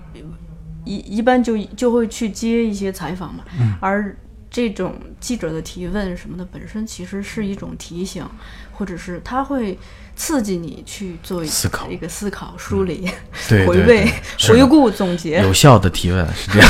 [0.85, 4.17] 一一般就就会去接一些采访嘛，嗯，而
[4.49, 8.25] 这种记者的提问什么的，本身其实是一种提醒，
[8.71, 9.77] 或者是他会。
[10.15, 11.89] 刺激你去做思考。
[11.89, 13.09] 一个思考、梳理、
[13.67, 14.09] 回味、
[14.47, 15.41] 回顾、总结。
[15.41, 16.69] 有效的提问是这样。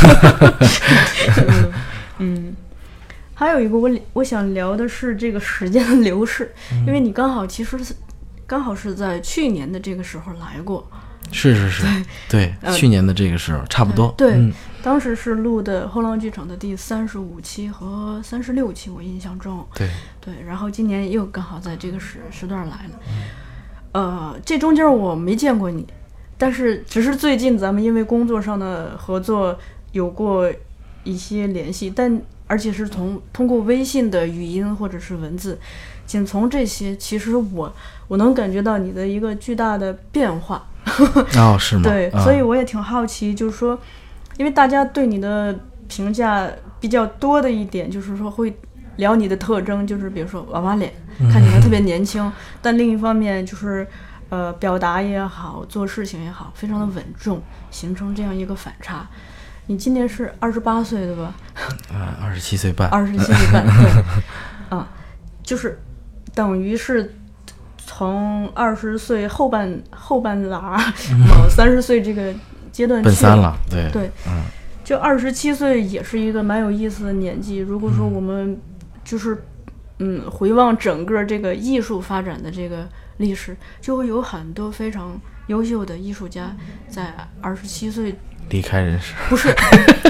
[2.20, 2.56] 嗯，
[3.34, 6.54] 还有一个我我想聊的是这个时间的流逝，
[6.88, 7.94] 因为你刚好其实是
[8.48, 10.90] 刚好是在去年的这个时候来过。
[11.32, 11.84] 是是是，
[12.30, 14.14] 对，去年的这个时候差不多。
[14.16, 14.34] 对，
[14.86, 19.66] 当时是录的后浪剧场的第三十五期和三十六期，我印象中。
[19.74, 19.90] 对
[20.22, 23.00] 对，然后今年又刚好在这个时时段来了。
[23.94, 25.88] 呃，这中间我没见过你，
[26.38, 29.58] 但是只是最近咱们因为工作上的合作
[29.92, 30.48] 有过
[31.04, 35.58] 一些联系，但而且是从通过微信的语音或者是文字，
[36.06, 37.74] 仅从这些，其实我
[38.08, 40.68] 我能感觉到你的一个巨大的变化。
[41.38, 41.82] 哦，是吗？
[41.86, 43.80] 对，所以我也挺好奇，就是说，
[44.38, 48.54] 因为大家对你的评价比较多的一点，就是说会
[48.98, 50.92] 聊你的特征，就是比如说娃娃脸，
[51.32, 53.88] 看起来特别年轻，但另一方面就是
[54.30, 59.08] 呃，表达也好，做事情也好，非常的稳重，形成这样一个反差。
[59.68, 61.34] 你今年是二十八岁对吧？
[61.94, 62.88] 啊，二十七岁半。
[62.90, 64.04] 二十七岁半，对，
[64.78, 64.88] 啊，
[65.44, 65.80] 就是
[66.34, 67.14] 等于是。
[67.88, 70.76] 从二十岁后半后半拉
[71.30, 72.34] 往三十岁这个
[72.76, 74.44] 阶段奔三了，对对，嗯，
[74.84, 77.60] 就二十七岁也是一个蛮有意思的年纪。
[77.60, 78.60] 如果说我们
[79.06, 79.46] 就是
[80.00, 82.86] 嗯回望整个这个艺术发展的这个
[83.16, 86.54] 历史，就会有很多非常优秀的艺术家
[86.90, 88.14] 在二十七岁。
[88.50, 89.48] 离开人世 不是，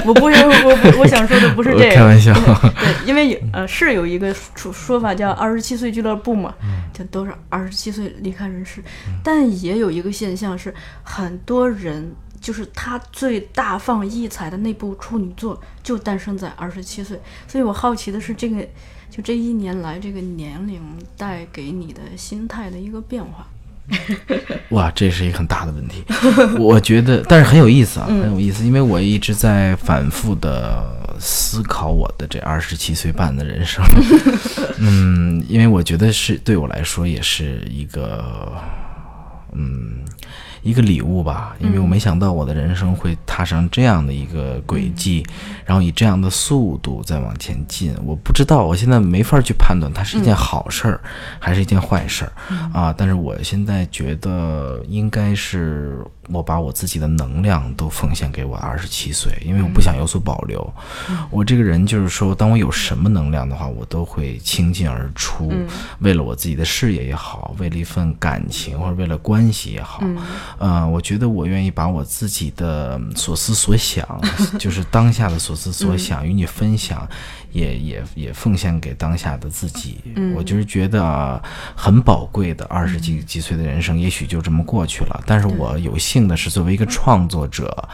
[0.04, 2.34] 我不是我我想说的不是这个，开玩笑。
[2.78, 6.54] 对，因为有呃是有一个说说法叫二十七岁俱乐部嘛，
[6.92, 8.82] 就都是二十七岁离开人世。
[9.24, 12.12] 但也有一个现象是，很多人
[12.46, 17.20] 就是他最大放异彩的那部处女作就诞生在二十七岁。
[17.48, 18.64] 所以我好奇的是，这个
[19.10, 20.80] 就这一年来这个年龄
[21.16, 23.48] 带给你的心态的一个变化。
[24.70, 26.04] 哇，这是一个很大的问题，
[26.56, 33.84] 我觉得，但是很有意思啊，很有意思，因为我一直在反复的思考我的这二十七岁半的人生，
[34.78, 38.52] 嗯，因为我觉得是对我来说也是一个，
[39.52, 40.05] 嗯。
[40.66, 45.24] 一个礼物吧，因为我没想到我的人生会踏上这样的一个轨迹，
[45.64, 47.94] 然后以这样的速度再往前进。
[48.04, 51.00] 我不知道，我现在没法去判断它是一件好事儿
[51.38, 52.32] 还是一件坏事儿
[52.72, 52.92] 啊。
[52.98, 60.72] 但是我现在觉得应该是我把我自己的能量都奉献给我二十七岁，因为我不想有所保留。
[61.30, 65.52] 我这个人就是说，当我有什么能量的话，我都会倾尽而出，
[66.00, 70.02] 为了我自己的事业也好，为了一份感情或者为了关系也好。
[70.58, 74.06] 嗯，我觉得我愿意把我自己的所思所想，
[74.58, 77.08] 就是当下的所思所想与你分享，
[77.56, 79.98] 也也也奉献给当下的自己。
[80.34, 81.42] 我就是觉得
[81.74, 85.22] 很宝贵的二十几几岁的人生，也许就这么过去了。
[85.26, 87.88] 但是我有幸的是，作为一个创作者，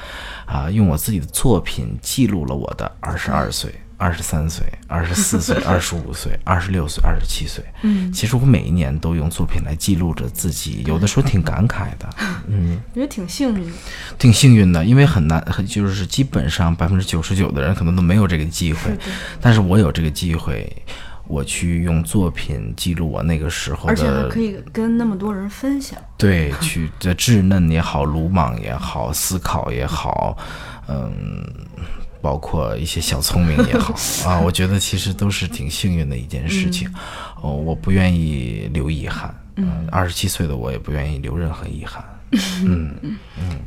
[0.46, 3.72] 啊，用我自己的作品记录了我的二十二岁。
[4.02, 7.64] 二十三岁、二十四岁、 二十五岁、二十六岁、二十七岁。
[7.82, 12.10] 嗯，其实我每一年都用作品来记录着自己，有的时候挺感慨的。
[12.48, 13.72] 嗯，我觉得挺幸运，
[14.18, 18.90] 挺幸运的，因为很难，很就是基本上百分之九十九的人可能都没有这个机会。
[19.40, 20.68] 但是我有这个机会，
[21.28, 25.96] 我去用作品记录我那个时候的，而且还可以跟那么多人分享。
[26.18, 30.36] 对，去这稚嫩也好，鲁莽也好，思考也好，
[30.88, 31.46] 嗯。
[32.22, 36.88] 包括一些小聪明也好 啊，我觉得其实都是挺幸运的一件事情。
[37.42, 39.34] 哦，我不愿意留遗憾。
[39.56, 42.02] 嗯，二十七岁的我也不愿意留任何遗憾。
[42.64, 43.58] 嗯嗯。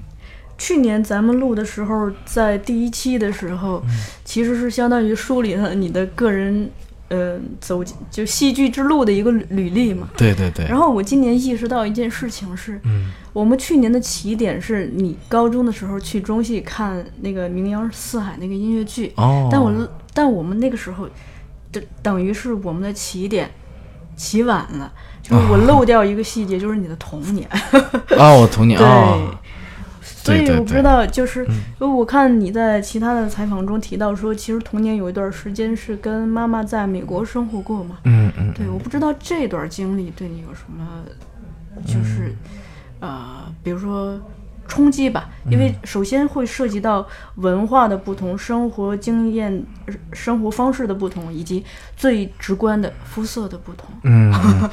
[0.57, 3.83] 去年咱们录的时候，在第一期的时候，
[4.23, 6.71] 其实是相当于梳理了你的个人
[7.09, 10.09] 嗯、走进就戏剧之路的一个履履历嘛。
[10.17, 13.11] 对对对，然后我今年意识到一件事情是，嗯。
[13.33, 21.05] 我们去年的起点是你高中的时候去中戏看那个《名扬四海》那个音乐剧，哦，但我但我们那个时候，
[21.69, 23.51] 等等于是我们的起点
[24.15, 24.89] 起晚了，
[25.21, 27.45] 就是我漏掉一个细节，就是你的童年。
[28.17, 29.37] 哦，我童年 对，哦，
[30.25, 37.97] 所以我不知道，就是因为我看你在其他的采访中提到说，其实童年有一段时间是跟妈妈在美国生活过嘛。
[38.05, 40.85] 嗯嗯，对，我不知道这段经历对你有什么，
[41.85, 42.35] 就是，
[42.99, 44.19] 呃，比如说
[44.67, 51.63] 冲击吧，因为首先会涉及到文化的不同、生活经验、呃生活方式的不同，以及
[51.95, 53.87] 最直观的肤色的不同。
[54.03, 54.69] 嗯，嗯。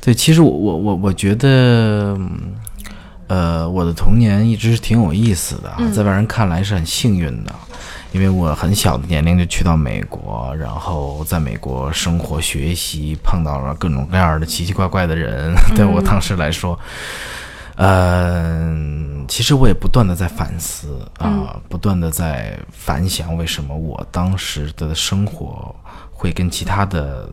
[0.00, 2.54] 对，其实我我我我觉得，嗯
[3.30, 7.54] 呃，我的童年一直是挺有意思的啊，在外人看来是很幸运的，
[8.10, 16.76] 因为我很小的年龄就去到美国，然后在美国生活学习，碰到了各种各样的奇奇怪怪的人， 对我当时来说。
[17.82, 25.74] 嗯，其实我也不断的在反思啊，不断的在反想，为什么我当时的生活
[26.12, 27.30] 会跟其他的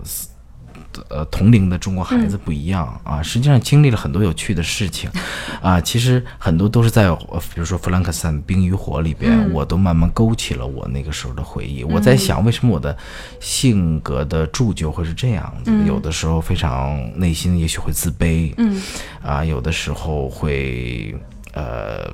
[1.10, 5.10] 呃同龄的中国孩子不一样啊，实际上经历了很多有趣的事情
[5.62, 11.83] 啊，其实很多都是在呃比如说《弗兰克斯坦冰与火》里边，我都慢慢勾起了我那个时候的回忆。
[11.83, 12.95] 我在想，为什么我的
[13.39, 15.86] 性格的铸就会是这样子的？
[15.86, 18.81] 有的时候非常内心也许会自卑，嗯
[19.21, 21.15] 啊，有的时候会
[21.53, 22.12] 呃。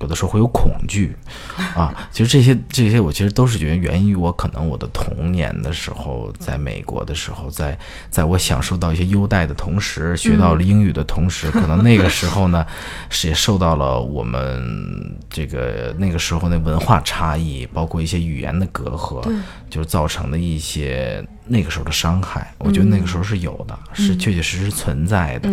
[0.00, 1.16] 有的时候会有恐惧，
[1.74, 7.76] 啊，其实这些这些我其实都是觉得源于我可能我的童年的时候，在美国的时候，在
[8.10, 12.64] 在我享受到一些优待的同时，学到了英语的同时，可能那个时候呢，
[13.10, 19.22] 是也受到了我们这个那个时候的文化差异，包括一些语言的隔阂，
[19.68, 22.54] 就是造成的一些那个时候的伤害。
[22.58, 25.50] 我觉得那个时候是有的，是确确实实存在的。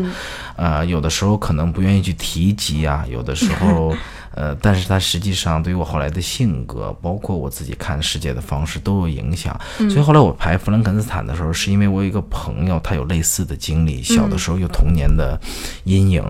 [0.55, 3.95] 呃，有的时候可能不愿意去提及啊，有的时候。
[4.36, 9.58] 呃，但是它实际上对于我后来的性格，包括我自己看世界的方式都有影响。
[9.77, 15.39] 所以后来我排弗兰肯斯坦的时候，是因为我有一个朋友，他有类似的经历，小的时候有童年的
[15.86, 16.21] 阴影，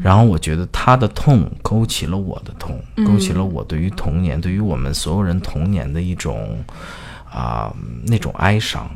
[0.00, 6.64] 然后我觉得他的痛勾起了我的痛，勾起了我对于童年，对于我们所有人童年的一种。
[7.32, 7.72] 啊、
[8.06, 8.88] 那种哀伤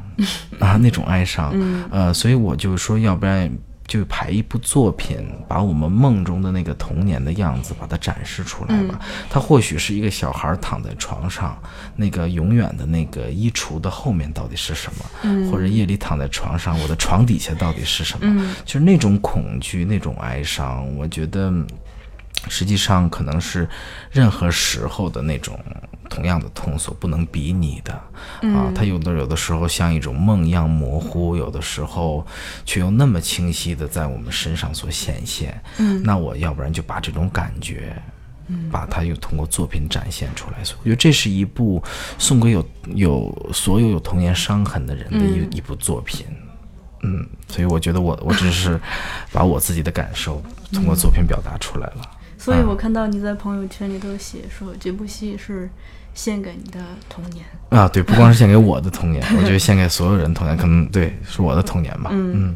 [0.58, 1.52] 啊，那种哀伤，
[1.90, 3.50] 呃，所以我就说，要不然
[3.86, 8.98] 就排一部作品，把我们梦中的那个童年的样子，把它展示出来吧。
[9.28, 11.60] 他或许是一个小孩躺在床上，
[11.96, 15.50] 那个永远的那个衣橱的后面到底是什么？
[15.50, 18.54] 或者夜里躺在床上，我的床底下到底是什么？
[18.64, 21.52] 就是那种恐惧，那种哀伤，我觉得。
[22.48, 23.68] 实际上可能是
[24.10, 25.56] 任何时候的那种
[26.12, 27.94] 同样的痛所不能比拟的
[28.54, 32.26] 啊，它有的有的时候像一种梦一样模糊，有的时候
[32.66, 35.58] 却又那么清晰的在我们身上所显现。
[35.78, 37.96] 嗯，那我要不然就把这种感觉，
[38.70, 40.62] 把它又通过作品展现出来。
[40.62, 41.82] 所以我觉得这是一部
[42.18, 42.62] 送给有
[42.94, 46.26] 有所有有童年伤痕的人的一、一部作品。
[47.04, 48.78] 嗯，所以我觉得我我只是
[49.32, 52.02] 把我自己的感受通过作品表达出来了。
[52.38, 55.70] 所以我看到你在朋友圈里头写说，这部戏是
[56.14, 57.44] 献给你的童年。
[57.70, 62.10] 啊，对，不光是献给我的童年， 我觉得献给所有人童年，可能对是我的童年吧。
[62.12, 62.54] 嗯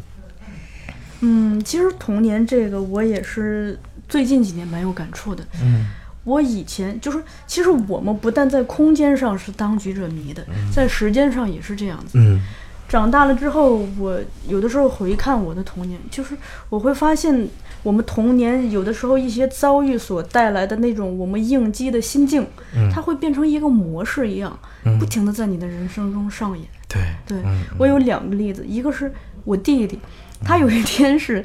[1.21, 5.42] 嗯，其实童年这个我也是最近几年蛮有感触的。
[5.62, 5.87] 嗯，
[6.25, 12.19] 我以前就是，其实我们不但在空间上是当局者迷的，在时间上也是这样子。
[12.19, 12.40] 嗯
[12.88, 16.37] 长大了之后，我有的时候回看我的童年，就是
[16.68, 17.49] 我会发现，
[17.83, 22.46] 我们童年有的时候一些遭遇所带来的那种我们应激的心境，
[22.92, 24.57] 它会变成一个模式一样，
[24.99, 26.66] 不停的在你的人生中上演。
[26.88, 27.42] 对对、
[27.77, 29.12] 我有两个例子，一个是
[29.44, 29.99] 我弟弟，
[30.44, 31.44] 他有一天是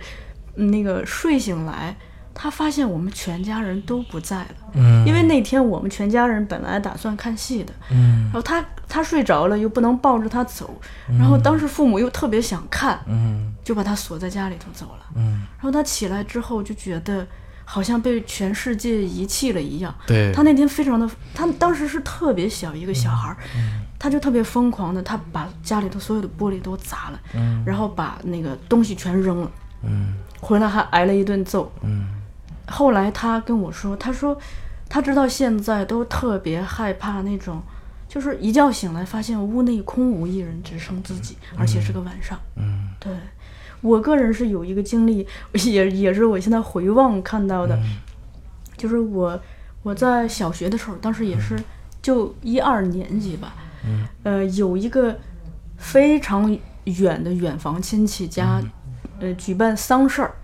[0.56, 1.96] 嗯那个睡醒来，
[2.34, 4.56] 他发现我们全家人都不在了。
[4.76, 10.80] 嗯因为那天我们全家人本来打算看戏的，嗯然后他他睡着了，又不能抱着他走，
[11.18, 13.48] 然后当时父母又特别想看，嗯。
[13.64, 15.06] 就把他锁在家里头走了。
[15.16, 17.26] 嗯，然后他起来之后就觉得
[17.64, 19.94] 好像被全世界遗弃了一样。
[20.08, 23.38] 对，他那天非常的，他当时是特别小一个小孩儿，
[24.00, 27.20] 他就特别疯狂的，他把家里头所有的玻璃都砸了，
[27.64, 29.52] 然后把那个东西全扔了，
[29.84, 30.16] 嗯。
[30.42, 31.72] 回来还挨了一顿揍。
[31.84, 32.08] 嗯。
[32.68, 34.36] 后来他跟我说，他说
[34.90, 37.62] 他直到现在都特别害怕那种，
[38.12, 42.38] 就是一觉醒来发现屋内空无一人，只剩自己，而且是个晚上。
[42.58, 43.10] 嗯对
[43.80, 47.80] 我个人是有一个经历，也也是我现在回望看到的，
[48.76, 49.40] 就是我
[49.82, 51.58] 我在小学的时候，当时也是
[52.02, 53.54] 就一二年级吧，
[54.24, 55.18] 呃，有一个
[55.78, 56.52] 非常
[56.84, 58.62] 远的远房亲戚家，
[59.22, 60.36] 呃，举办丧事儿，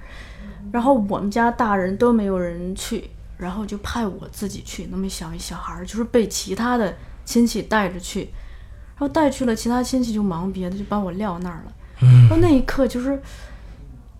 [0.71, 4.87] 然后我们家大人都没有人去，然后就派我自己去。
[4.89, 6.95] 那么小一小孩儿就是被其他的
[7.27, 11.73] 亲戚带着去，然后带去了，其他亲戚就忙别的，就把我撂那儿了。
[11.99, 13.21] 然后那一刻就是，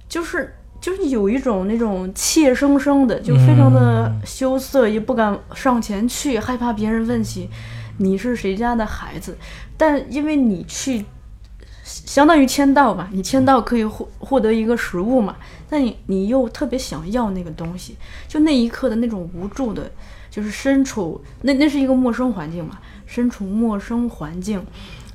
[0.09, 7.49] 就是就是有一种那种怯生生的，就非常的羞涩，也不敢上前去，害怕别人问起
[7.97, 9.37] 你是谁家的孩子。
[9.77, 11.05] 但因为你去，
[11.83, 15.37] 相当于签到吧，你签到可以获获得一个实物嘛，
[15.69, 17.95] 但你你又特别想要那个东西，
[18.27, 19.89] 就那一刻的那种无助的，
[20.29, 24.63] 就是身处那那是一个陌生环境嘛，身处陌生环境。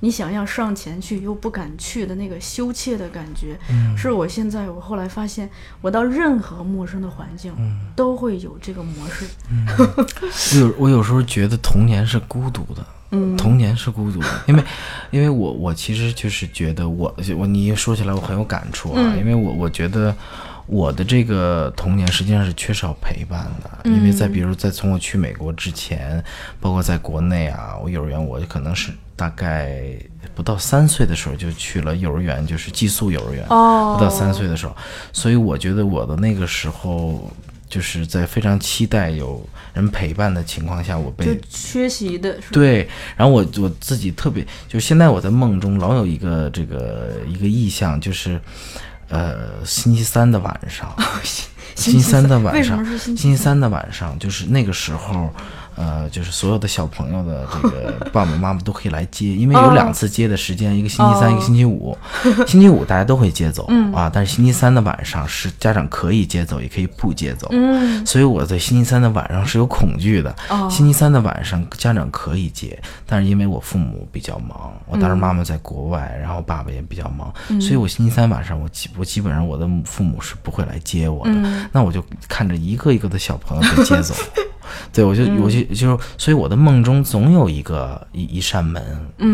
[0.04, 3.56] 你想要上前去又不敢去的那个羞怯的感觉，
[3.96, 5.48] 是我现在我后来发现，
[5.80, 7.52] 我到任何陌生的环境、
[7.94, 9.24] 都会有这个模式。
[10.56, 14.64] 我有我有时候觉得童年是孤独的，嗯童年是孤独的，因为
[15.12, 20.12] 因为我我其实就是觉得我我你一说起来我很有感触啊，嗯因为我我觉得
[20.72, 26.22] 我的这个童年实际上是缺少陪伴的，因为在比如在从我去美国之前，
[26.58, 29.82] 包括在国内啊，我幼儿园我可能是大概
[30.34, 34.74] 不到三岁的时候就去了幼儿园，就是寄宿幼儿园，哦不到三岁的时候，
[35.12, 37.30] 所以我觉得我的那个时候。
[37.72, 39.42] 就是在非常期待有
[39.72, 42.52] 人陪伴的情况下，我被就缺席的是？
[42.52, 48.38] 对，然后我我自己特别，就是现在我在梦中老有一个这个一个意象，就是，
[49.12, 50.90] 呃，星期三的晚上，
[51.76, 55.32] 星期三的晚上星期三的晚上，就是那个时候。
[55.76, 61.96] 呃，就是所有的小朋友的这个爸爸妈妈都可以来接，因为有两次接的时间，一个星期三，一个星期五。
[62.46, 67.48] 星期五大家都会接走、啊，但是星期三的晚上是家长可以接走，也可以不接走。
[67.50, 70.34] 嗯，所以我在星期三的晚上是有恐惧的。
[70.48, 81.32] 哦星期三的晚上家长可以接，但是因为我父母比较忙，我当时妈妈在国外，然后爸爸也比较忙，所以我星期三晚上我基我基本上我的父母是不会来接我的。
[81.72, 84.14] 那我就看着一个一个的小朋友被接走。
[84.92, 88.82] 对，我就我就就是，所以我的梦中总有一个一一扇门，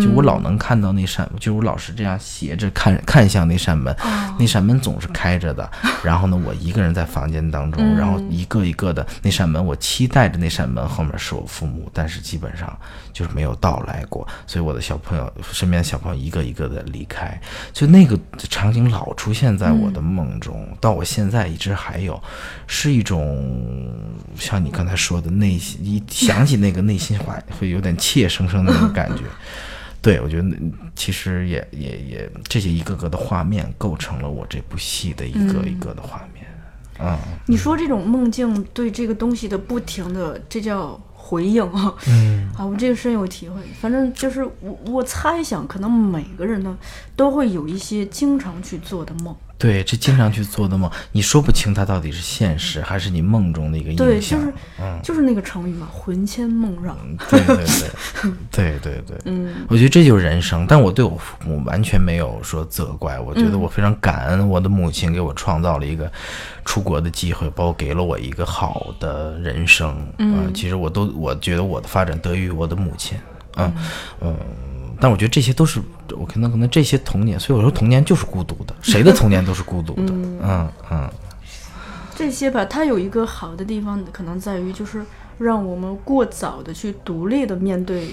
[0.00, 3.94] 就我老能看到那扇，就我老是这样斜着看看向那扇门，
[4.38, 5.68] 那扇门总是开着的。
[6.04, 12.76] 然后呢，我一个人在房间当中，然后一个一个的那扇门，我期待着那扇门后面是我父母，但是基本上
[13.12, 14.26] 就是没有到来过。
[14.46, 17.40] 所以我的小朋友身边的小朋友一个一个的离开，
[17.72, 18.18] 就那个
[18.48, 22.20] 场景老出现在我的梦中，到我现在一直还有，
[22.66, 23.92] 是一种
[24.36, 29.22] 像你刚才说的内心，一想起那个内心话，会有点怯生生的那种感觉。
[30.00, 30.56] 对，我觉得那
[30.94, 36.46] 其实也也也这些一个个的画面构成了我这部戏的一个一个的画面。
[37.00, 41.94] 嗯，你说这种梦境对这个东西的不停的，这叫回应啊。
[42.06, 43.60] 嗯啊，我这个深有体会。
[43.80, 46.76] 反正就是我我猜想，可能每个人呢
[47.18, 49.34] 都会有一些经常去做的梦。
[49.58, 54.38] 对，这经常去做的梦，你说不清它到底是现实还是你梦中的一个对，印象。
[54.38, 54.54] 就是、
[55.02, 56.96] 就是那个成语嘛，魂牵梦绕。
[57.28, 60.64] 对对对，对对 对，嗯，我觉得这就是人生。
[60.68, 66.08] 但我对我父母完全没有说责怪，我觉得我非常感恩我的母亲给我创造了一个
[66.64, 70.06] 出国的机会，包括给了我一个好的人生。
[70.18, 73.18] 嗯、其实我都我觉得我的发展得益于我的母亲。
[73.56, 73.74] 嗯
[74.20, 74.36] 嗯。
[75.00, 75.80] 但我觉得这些都是
[76.18, 80.02] 我可能可能这些童年，所以我说童年就是孤独的，谁的童年都是孤独的。
[80.42, 81.10] 嗯嗯
[82.16, 85.04] 这些吧，它有一个好的地方，可能在于就是
[85.38, 88.08] 让我们过早的去独立的面对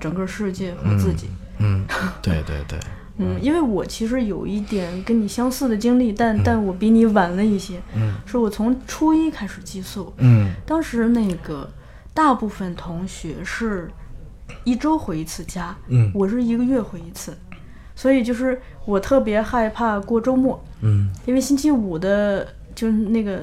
[0.00, 1.28] 整个世界和自己。
[1.58, 1.84] 嗯，
[2.22, 2.78] 对对对，
[3.18, 7.78] 嗯，因为我其实有一点跟你相似的经历，但、但我比你晚了一些。
[7.94, 11.70] 嗯，是我从初一开始寄宿，嗯当时那个
[12.14, 13.90] 大部分同学是
[14.64, 16.10] 一周回一次家，嗯。
[16.14, 17.36] 我是一个月回一次，
[17.94, 21.08] 所以就是我特别害怕过周末，嗯。
[21.26, 23.42] 因为星期五的，就是那个，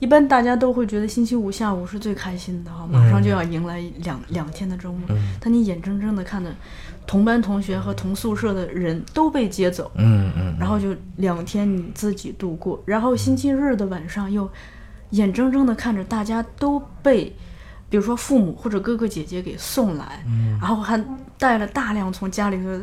[0.00, 5.00] 一般大家都会觉得星期五下午是最开心的哈，马上就要迎来两、两天的周末，
[5.40, 6.50] 但你眼睁睁的看着
[7.06, 14.48] 同班同学和同宿舍的人都被接走，嗯嗯然后就两天你自己度过，然后星期日的晚上又
[15.10, 17.34] 眼睁睁的看着大家都被，
[17.90, 20.24] 比如说父母或者哥哥姐姐给送来，
[20.60, 21.02] 然后还
[21.38, 22.80] 带了大量从家里的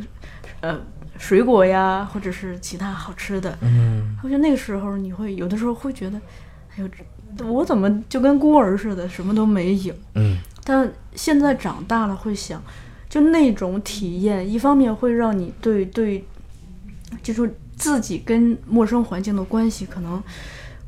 [0.62, 0.80] 呃
[1.18, 4.18] 水果呀，或者是其他好吃的，嗯。
[4.24, 6.20] 我觉得那个时候你会有的时候会觉得，
[6.76, 6.90] 哎呦，
[7.48, 9.94] 我怎么就跟孤儿似的，什么都没有。
[10.16, 10.38] 嗯。
[10.64, 12.60] 但现在长大了会想，
[13.08, 16.26] 就那种体验，一方面会让你对对，
[17.22, 20.22] 就是自己跟陌生环境的关系可能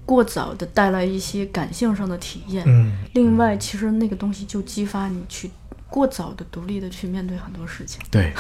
[0.08, 2.64] 过早的带来一些感性上的体验。
[2.66, 5.52] 嗯另外，其实那个东西就激发你去
[5.90, 8.02] 过早的独立的去面对很多事情。
[8.10, 8.32] 对，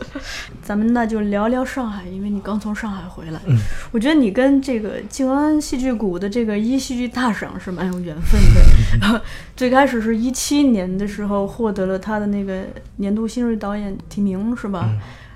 [0.62, 3.56] 咱们那就聊聊上海，因为你刚从上海回来，嗯，
[3.92, 9.22] 我觉得你跟这个静安戏剧谷的这个一戏剧大赏是蛮有缘分的。
[9.56, 12.64] 最开始是一七年的时候获得了他的那个
[12.96, 14.90] 年度新锐导演提名，是吧？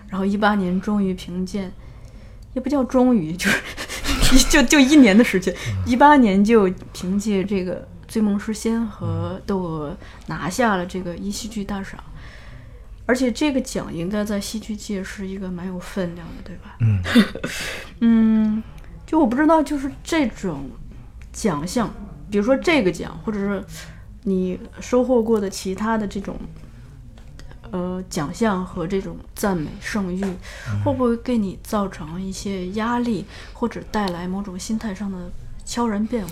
[0.09, 1.71] 然后一八年终于凭借，
[2.55, 3.63] 也不叫终于，就是
[4.51, 5.55] 就就一年的时间，
[5.87, 7.77] 一八年就凭借这个
[8.07, 9.91] 《醉梦诗仙》和《窦娥》
[10.27, 11.99] 拿下了这个一戏剧大赏。
[13.07, 16.77] 而且这个奖应该在戏剧界是一个蛮有分量的，对吧？
[16.79, 17.03] 嗯
[18.01, 18.63] 嗯，
[19.05, 20.71] 就我不知道，就是这种
[21.33, 21.93] 奖项，
[22.31, 23.65] 比如说这个奖，或者是
[24.23, 26.37] 你收获过的其他的这种
[27.71, 30.23] 呃奖项和这种赞美盛誉，
[30.85, 35.19] 会不会给你造成一些压力，或者带来某种心态上的
[35.65, 36.31] 悄然变化？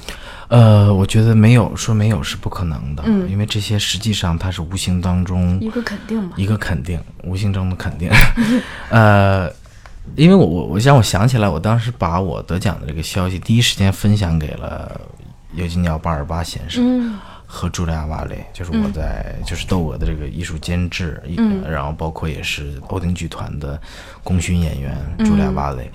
[0.49, 6.33] 呃，我觉得没有说没有是不可能的，嗯因为这些实际上它是无形当中一个肯定嘛。
[6.37, 8.11] 一个肯定，无形中的肯定。
[8.91, 9.49] 呃，
[10.17, 15.01] 因为我我我让我想起来，我当时把我得奖的这个消息第一时间分享给了
[15.55, 16.83] 尤金尼奥·巴尔巴先生。
[16.83, 17.19] 嗯
[17.51, 21.63] 和朱莉亚·瓦雷，就是我在、就是窦娥的这个艺术监制，嗯。
[21.69, 23.81] 然后包括也是欧丁剧团的
[24.23, 25.91] 功勋演员朱莉亚·瓦雷，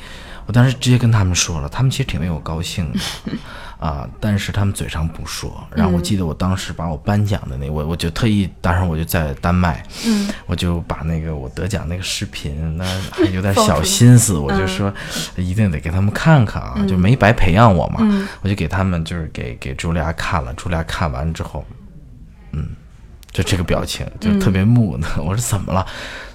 [0.47, 2.99] 我当时直接跟他们说了，他们其实挺为我高兴的，
[3.83, 5.61] 啊，但是他们嘴上不说。
[5.75, 14.93] 然后我记得我当时把我颁奖的那我我就特意，当时我就在丹麦，嗯我就把那个我得奖那个视频，那 还有点小心思，我就说
[15.35, 17.97] 一定得给他们看看啊，就没白培养我嘛。
[17.99, 21.65] 嗯我就给他们就是给给茱莉亚看了，茱莉亚看完之后，
[22.53, 22.69] 嗯，
[23.33, 25.21] 就这个表情就特别木讷。
[25.21, 25.85] 我说怎么了？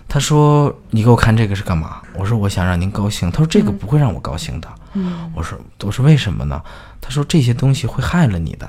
[0.08, 2.00] 他说你给我看这个是干嘛？
[2.14, 3.30] 我说我想让您高兴。
[3.30, 4.68] 他说这个不会让我高兴的。
[4.94, 6.60] 嗯我说我说为什么呢？
[7.00, 8.66] 他说这些东西会害了你的。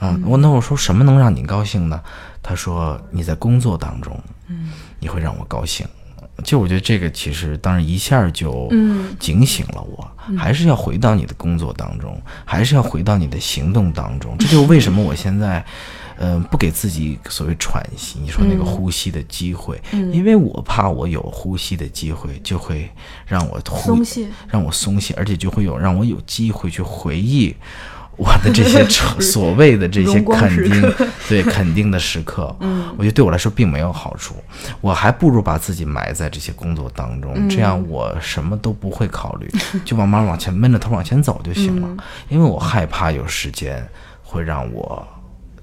[0.00, 2.00] 啊，我那我说什么能让你高兴呢？
[2.42, 5.86] 他说你在工作当中，嗯你会让我高兴。
[6.42, 14.36] 就我觉得这个其实当然一下就嗯警醒了我，还是要回到你的工作当中，还是要回到你的行动当中。
[14.38, 15.64] 这就是为什么我现在，
[16.18, 19.80] 嗯、不给自己所谓喘息，你说那个呼吸的机会，
[20.12, 22.88] 因为我怕我有呼吸的机会，就会
[23.26, 24.28] 让我呼松懈。
[24.48, 27.54] 让我松懈，而且就会有让我有机会去回忆。
[28.18, 28.86] 我的这些
[29.18, 30.94] 所谓的这些肯定，
[31.30, 34.34] 对肯定的时刻，嗯，我觉得对我来说并没有好处，
[34.82, 39.50] 我还不如把自己埋在这些工作当中，这样我什么都不会考虑，
[39.82, 41.88] 就慢慢往前闷着头往前走就行了，
[42.28, 43.84] 因为我害怕有时间
[44.22, 45.04] 会让我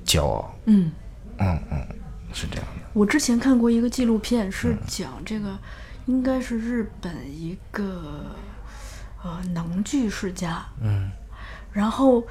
[0.09, 0.91] 骄傲，嗯。
[1.37, 1.87] 嗯嗯，
[2.33, 5.55] 是这样的，我之前看过一个纪录片，是讲这个，
[6.07, 8.25] 应该是日本一个
[9.23, 11.09] 呃能剧世家，嗯，
[11.71, 12.21] 然后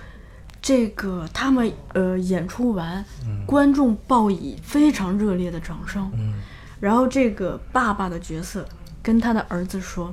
[0.61, 3.03] 这个他们呃演出完，
[3.47, 6.35] 观众报以非常热烈的掌声，嗯，
[6.81, 8.69] 然后这个爸爸的角色
[9.03, 10.13] 跟他的儿子说，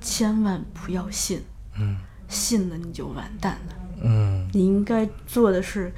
[0.00, 1.42] 千万不要信，
[1.76, 1.96] 嗯，
[2.28, 3.74] 信了你就完蛋了。
[4.04, 4.48] 嗯。
[4.52, 5.92] 你应该做的是，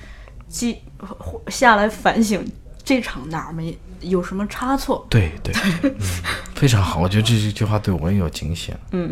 [0.48, 0.78] 记
[1.48, 2.44] 下来反省
[2.82, 5.06] 这场哪儿没有什么差错。
[5.08, 5.94] 对对，嗯，
[6.54, 9.10] 非常好，我觉得这句话对我也有警醒，嗯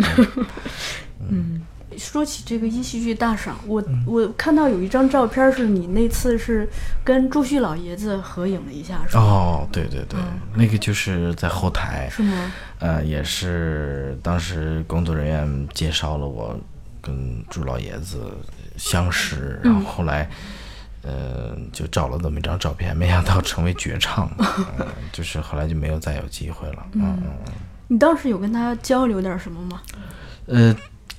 [1.28, 1.62] 嗯
[1.99, 6.66] 说起这个一戏剧大赏，我、我看到有一张照片是你那次是
[7.05, 9.20] 跟朱旭老爷子合影了一下，是吧？
[9.20, 10.18] 哦，对对对，
[10.55, 12.51] 那个就是在后台，是吗？
[12.78, 16.59] 呃，也是当时工作人员介绍了我
[17.03, 18.20] 跟朱老爷子
[18.78, 20.30] 相识，然后后来，
[21.03, 27.19] 呃，就照了这么一张照片，没想到成为绝唱，嗯 就是后来就没有再有机会了，嗯。
[27.23, 27.33] 嗯，
[27.89, 29.81] 你当时有跟他交流点什么吗？
[30.47, 30.75] 呃，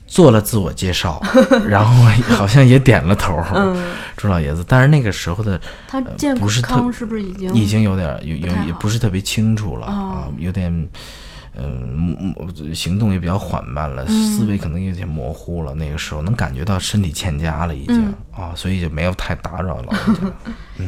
[0.08, 1.22] 做了自我介绍，
[1.68, 2.04] 然后
[2.36, 3.94] 好像也点了头，嗯。
[4.16, 9.92] 朱老爷子，但是那个时候的他健康是不是已经已经有点有有也不是特别清楚了哦。
[9.92, 10.72] 啊，有点，
[11.56, 15.74] 嗯、嗯行动也比较缓慢了，嗯思维可能有点模糊了。
[15.76, 20.86] 那个时候能感觉到身体欠佳了，已经、嗯啊，所以就没有太打扰老人家。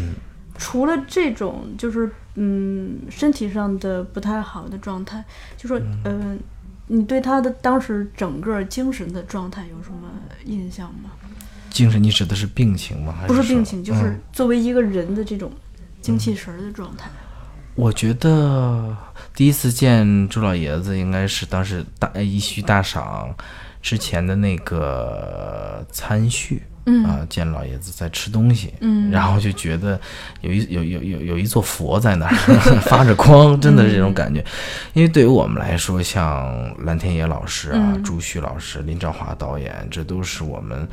[0.57, 5.24] 除了这种就是嗯身体上的不太好的状态，
[5.57, 6.38] 就说嗯呃，
[6.88, 10.09] 你对他的当时整个精神的状态有什么
[10.45, 11.09] 印象吗？
[11.70, 13.13] 精神，你指的是病情吗？
[13.20, 15.51] 还是不是病情，就是嗯作为一个人的这种
[15.99, 17.09] 精气神儿的状态。
[17.76, 18.95] 我觉得
[19.36, 23.36] 第一次见朱老爷子应该是当时大一戏大赏
[23.81, 29.99] 之前的那个餐叙嗯啊、见老爷子在吃东西，嗯然后就觉得
[30.41, 32.36] 有一有有有有一座佛在那儿
[32.86, 34.45] 发着光，真的是这种感觉。
[34.93, 40.88] 因为对于我们来说，像蓝天野老师啊、嗯朱旭老师、林兆华导演，这都是我们。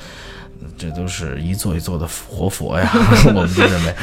[0.76, 2.90] 这都是一座一座的活佛呀，
[3.34, 3.94] 我们就认为，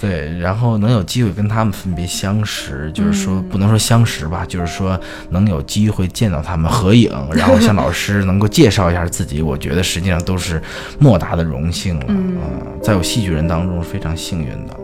[0.00, 4.98] 对，然后能有机会跟他们分别相识，就是说不能说相识吧，就是说
[5.30, 10.60] 能有机会见到他们合影，然后向老师能够介绍一下自己，我觉得实际上都是
[10.98, 12.36] 莫大的荣幸了，嗯、
[12.82, 14.74] 在我戏剧人当中是非常幸运的。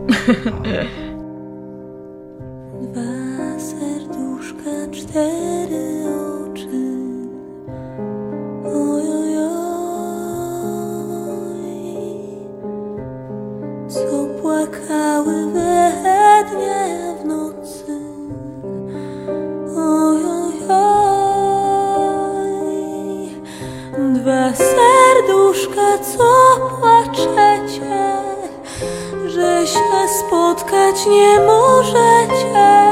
[30.71, 32.90] Spotkać nie możecie,